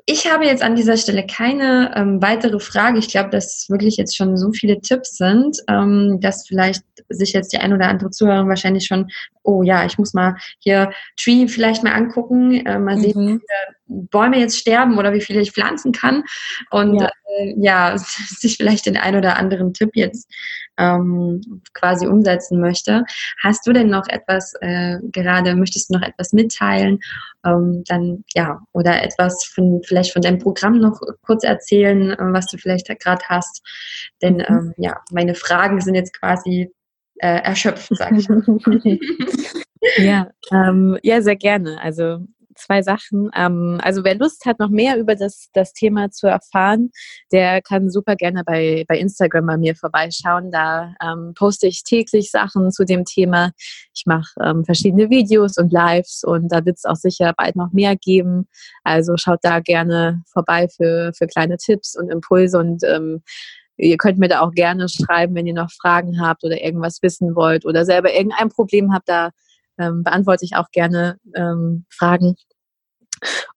[0.07, 2.99] Ich habe jetzt an dieser Stelle keine ähm, weitere Frage.
[2.99, 7.53] Ich glaube, dass wirklich jetzt schon so viele Tipps sind, ähm, dass vielleicht sich jetzt
[7.53, 9.11] die ein oder andere Zuhörerin wahrscheinlich schon,
[9.43, 13.01] oh ja, ich muss mal hier Tree vielleicht mal angucken, äh, mal mhm.
[13.01, 16.24] sehen, wie viele Bäume jetzt sterben oder wie viele ich pflanzen kann.
[16.70, 20.30] Und ja, äh, ja sich vielleicht den ein oder anderen Tipp jetzt
[20.80, 23.04] ähm, quasi umsetzen möchte.
[23.42, 26.98] Hast du denn noch etwas äh, gerade, möchtest du noch etwas mitteilen?
[27.44, 32.46] Ähm, dann ja, oder etwas von vielleicht von deinem Programm noch kurz erzählen, äh, was
[32.46, 33.62] du vielleicht gerade hast.
[34.22, 34.44] Denn mhm.
[34.48, 36.72] ähm, ja, meine Fragen sind jetzt quasi
[37.18, 38.28] äh, erschöpft, sage ich.
[39.98, 41.80] ja, ähm, ja, sehr gerne.
[41.80, 42.20] Also
[42.61, 43.30] zwei Sachen.
[43.34, 46.90] Ähm, also wer Lust hat, noch mehr über das, das Thema zu erfahren,
[47.32, 50.50] der kann super gerne bei, bei Instagram bei mir vorbeischauen.
[50.50, 53.50] Da ähm, poste ich täglich Sachen zu dem Thema.
[53.94, 57.72] Ich mache ähm, verschiedene Videos und Lives und da wird es auch sicher bald noch
[57.72, 58.48] mehr geben.
[58.84, 63.22] Also schaut da gerne vorbei für, für kleine Tipps und Impulse und ähm,
[63.82, 67.34] Ihr könnt mir da auch gerne schreiben, wenn ihr noch Fragen habt oder irgendwas wissen
[67.34, 69.08] wollt oder selber irgendein Problem habt.
[69.08, 69.30] Da
[69.80, 72.36] ähm, beantworte ich auch gerne ähm, Fragen.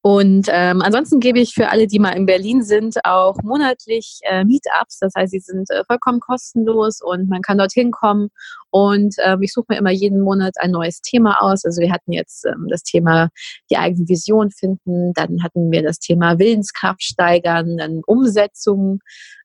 [0.01, 4.43] Und ähm, ansonsten gebe ich für alle, die mal in Berlin sind, auch monatlich äh,
[4.43, 4.99] Meetups.
[4.99, 8.29] Das heißt, sie sind äh, vollkommen kostenlos und man kann dorthin kommen.
[8.71, 11.63] Und ähm, ich suche mir immer jeden Monat ein neues Thema aus.
[11.63, 13.29] Also wir hatten jetzt ähm, das Thema
[13.71, 18.99] die eigene Vision finden, dann hatten wir das Thema Willenskraft steigern, dann Umsetzung,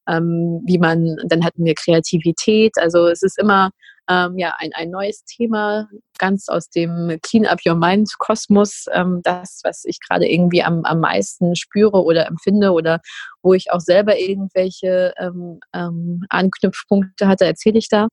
[0.09, 2.73] ähm, wie man, dann hatten wir Kreativität.
[2.79, 3.71] Also es ist immer
[4.09, 5.89] ähm, ja, ein, ein neues Thema,
[6.19, 10.85] ganz aus dem Clean Up Your Mind Kosmos, ähm, das, was ich gerade irgendwie am,
[10.85, 13.01] am meisten spüre oder empfinde oder
[13.43, 18.09] wo ich auch selber irgendwelche ähm, ähm, Anknüpfpunkte hatte, erzähle ich da.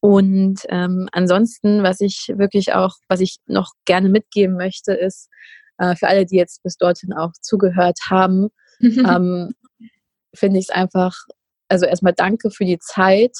[0.00, 5.28] Und ähm, ansonsten, was ich wirklich auch, was ich noch gerne mitgeben möchte, ist,
[5.78, 8.48] äh, für alle, die jetzt bis dorthin auch zugehört haben,
[8.80, 9.52] ähm,
[10.34, 11.14] finde ich es einfach
[11.68, 13.36] also erstmal danke für die Zeit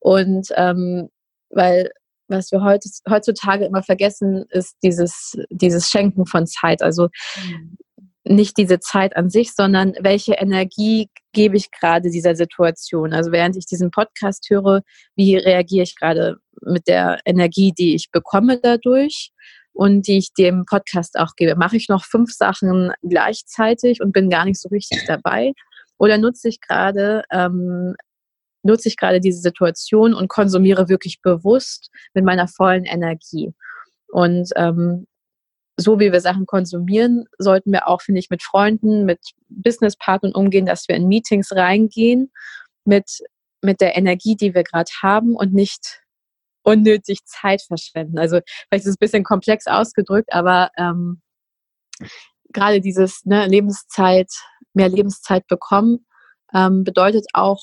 [0.00, 1.08] und ähm,
[1.50, 1.90] weil
[2.28, 6.82] was wir heutzutage immer vergessen, ist dieses, dieses Schenken von Zeit.
[6.82, 7.08] Also
[7.42, 7.78] mhm.
[8.24, 13.12] nicht diese Zeit an sich, sondern welche Energie gebe ich gerade dieser Situation.
[13.12, 14.82] Also während ich diesen Podcast höre,
[15.16, 19.30] wie reagiere ich gerade mit der Energie, die ich bekomme dadurch
[19.72, 21.56] und die ich dem Podcast auch gebe.
[21.56, 25.52] Mache ich noch fünf Sachen gleichzeitig und bin gar nicht so richtig dabei?
[25.98, 27.94] Oder nutze ich gerade ähm,
[28.62, 33.52] nutze ich gerade diese Situation und konsumiere wirklich bewusst mit meiner vollen Energie.
[34.08, 35.06] Und ähm,
[35.76, 40.66] so wie wir Sachen konsumieren, sollten wir auch, finde ich, mit Freunden, mit Businesspartnern umgehen,
[40.66, 42.32] dass wir in Meetings reingehen
[42.84, 43.20] mit,
[43.62, 46.02] mit der Energie, die wir gerade haben und nicht
[46.62, 48.18] unnötig Zeit verschwenden.
[48.18, 51.22] Also vielleicht ist es ein bisschen komplex ausgedrückt, aber ähm,
[52.52, 54.30] gerade dieses ne, Lebenszeit,
[54.74, 56.06] mehr Lebenszeit bekommen,
[56.54, 57.62] ähm, bedeutet auch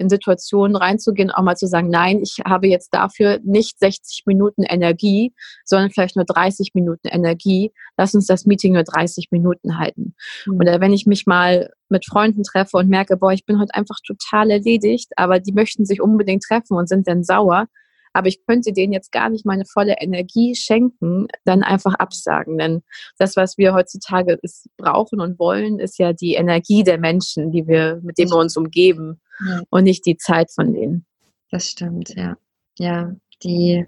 [0.00, 4.62] in Situationen reinzugehen, auch mal zu sagen, nein, ich habe jetzt dafür nicht 60 Minuten
[4.62, 7.72] Energie, sondern vielleicht nur 30 Minuten Energie.
[7.98, 10.14] Lass uns das Meeting nur 30 Minuten halten.
[10.46, 10.56] Mhm.
[10.56, 13.98] Oder wenn ich mich mal mit Freunden treffe und merke, boah, ich bin heute einfach
[14.04, 17.66] total erledigt, aber die möchten sich unbedingt treffen und sind dann sauer,
[18.12, 22.58] aber ich könnte denen jetzt gar nicht meine volle Energie schenken, dann einfach absagen.
[22.58, 22.82] Denn
[23.18, 27.66] das, was wir heutzutage ist, brauchen und wollen, ist ja die Energie der Menschen, die
[27.66, 29.62] wir, mit denen wir uns umgeben ja.
[29.70, 31.06] und nicht die Zeit von denen.
[31.50, 32.36] Das stimmt, ja.
[32.78, 33.86] Ja, die,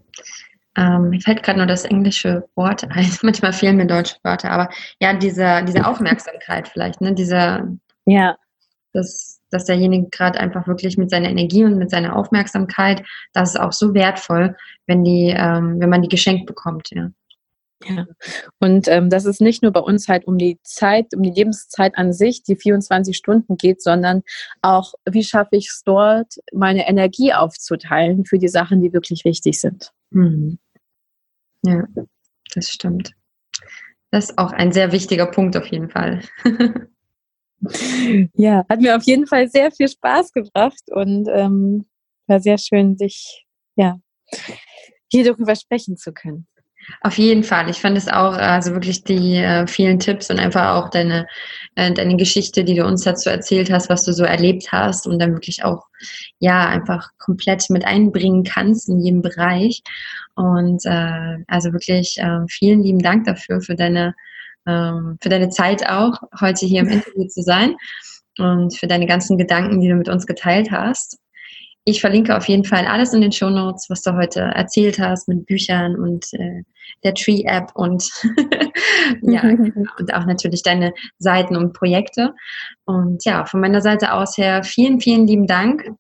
[0.77, 3.11] ähm, mir fällt gerade nur das englische Wort ein.
[3.23, 4.71] Manchmal fehlen mir deutsche Wörter, aber
[5.01, 7.15] ja, diese, diese Aufmerksamkeit vielleicht, ne?
[7.15, 8.37] Diese, ja.
[8.93, 13.61] Das, dass derjenige gerade einfach wirklich mit seiner Energie und mit seiner Aufmerksamkeit, das ist
[13.61, 17.11] auch so wertvoll, wenn die, ähm, wenn man die geschenkt bekommt, ja.
[17.89, 18.07] Ja,
[18.61, 21.97] und ähm, dass es nicht nur bei uns halt um die Zeit, um die Lebenszeit
[21.97, 24.23] an sich, die 24 Stunden geht, sondern
[24.61, 29.61] auch, wie schaffe ich es dort, meine Energie aufzuteilen für die Sachen, die wirklich wichtig
[29.61, 29.91] sind.
[30.11, 30.59] Mhm.
[31.65, 31.85] Ja,
[32.55, 33.15] das stimmt.
[34.11, 36.23] Das ist auch ein sehr wichtiger Punkt auf jeden Fall.
[38.35, 41.87] ja, hat mir auf jeden Fall sehr viel Spaß gebracht und ähm,
[42.27, 43.45] war sehr schön, sich
[43.77, 43.99] ja
[45.11, 46.47] hier darüber sprechen zu können.
[47.03, 47.71] Auf jeden Fall.
[47.71, 51.27] Ich fand es auch, also wirklich die äh, vielen Tipps und einfach auch deine,
[51.77, 55.21] äh, deine Geschichte, die du uns dazu erzählt hast, was du so erlebt hast und
[55.21, 55.87] dann wirklich auch,
[56.41, 59.83] ja, einfach komplett mit einbringen kannst in jedem Bereich.
[60.35, 64.15] Und äh, also wirklich äh, vielen lieben Dank dafür, für deine
[64.67, 67.77] ähm, für deine Zeit auch, heute hier im Interview zu sein
[68.39, 71.19] und für deine ganzen Gedanken, die du mit uns geteilt hast.
[71.85, 75.27] Ich verlinke auf jeden Fall alles in den Show Notes, was du heute erzählt hast
[75.27, 76.63] mit Büchern und äh,
[77.03, 78.09] der Tree App und
[79.23, 79.43] ja
[79.99, 82.35] und auch natürlich deine Seiten und Projekte.
[82.85, 85.91] Und ja, von meiner Seite aus her vielen, vielen lieben Dank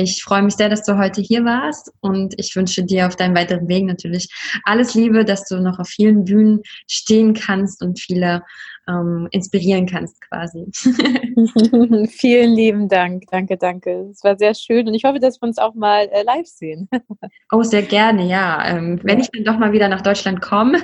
[0.00, 3.36] ich freue mich sehr, dass du heute hier warst und ich wünsche dir auf deinem
[3.36, 4.28] weiteren Weg natürlich
[4.64, 8.42] alles Liebe, dass du noch auf vielen Bühnen stehen kannst und viele
[8.88, 10.66] ähm, inspirieren kannst quasi.
[12.10, 13.24] Vielen lieben Dank.
[13.30, 14.08] Danke, danke.
[14.10, 16.88] Es war sehr schön und ich hoffe, dass wir uns auch mal äh, live sehen.
[17.52, 18.64] oh, sehr gerne, ja.
[18.66, 20.78] Ähm, wenn ich dann doch mal wieder nach Deutschland komme,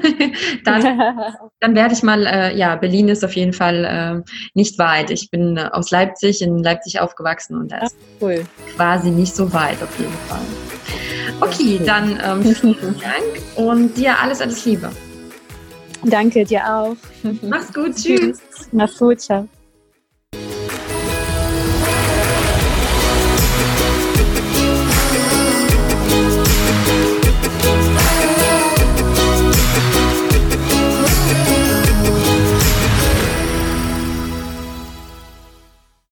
[0.65, 1.11] dann,
[1.61, 5.11] dann werde ich mal, äh, ja, Berlin ist auf jeden Fall äh, nicht weit.
[5.11, 8.45] Ich bin aus Leipzig, in Leipzig aufgewachsen und das Ach, cool.
[8.77, 10.41] quasi nicht so weit auf jeden Fall.
[11.41, 14.91] Okay, dann ähm, vielen Dank und dir alles, alles Liebe.
[16.05, 16.97] Danke dir auch.
[17.43, 17.97] Mach's gut.
[17.97, 18.41] Tschüss.
[18.73, 19.21] Mach's gut.
[19.21, 19.49] Ciao.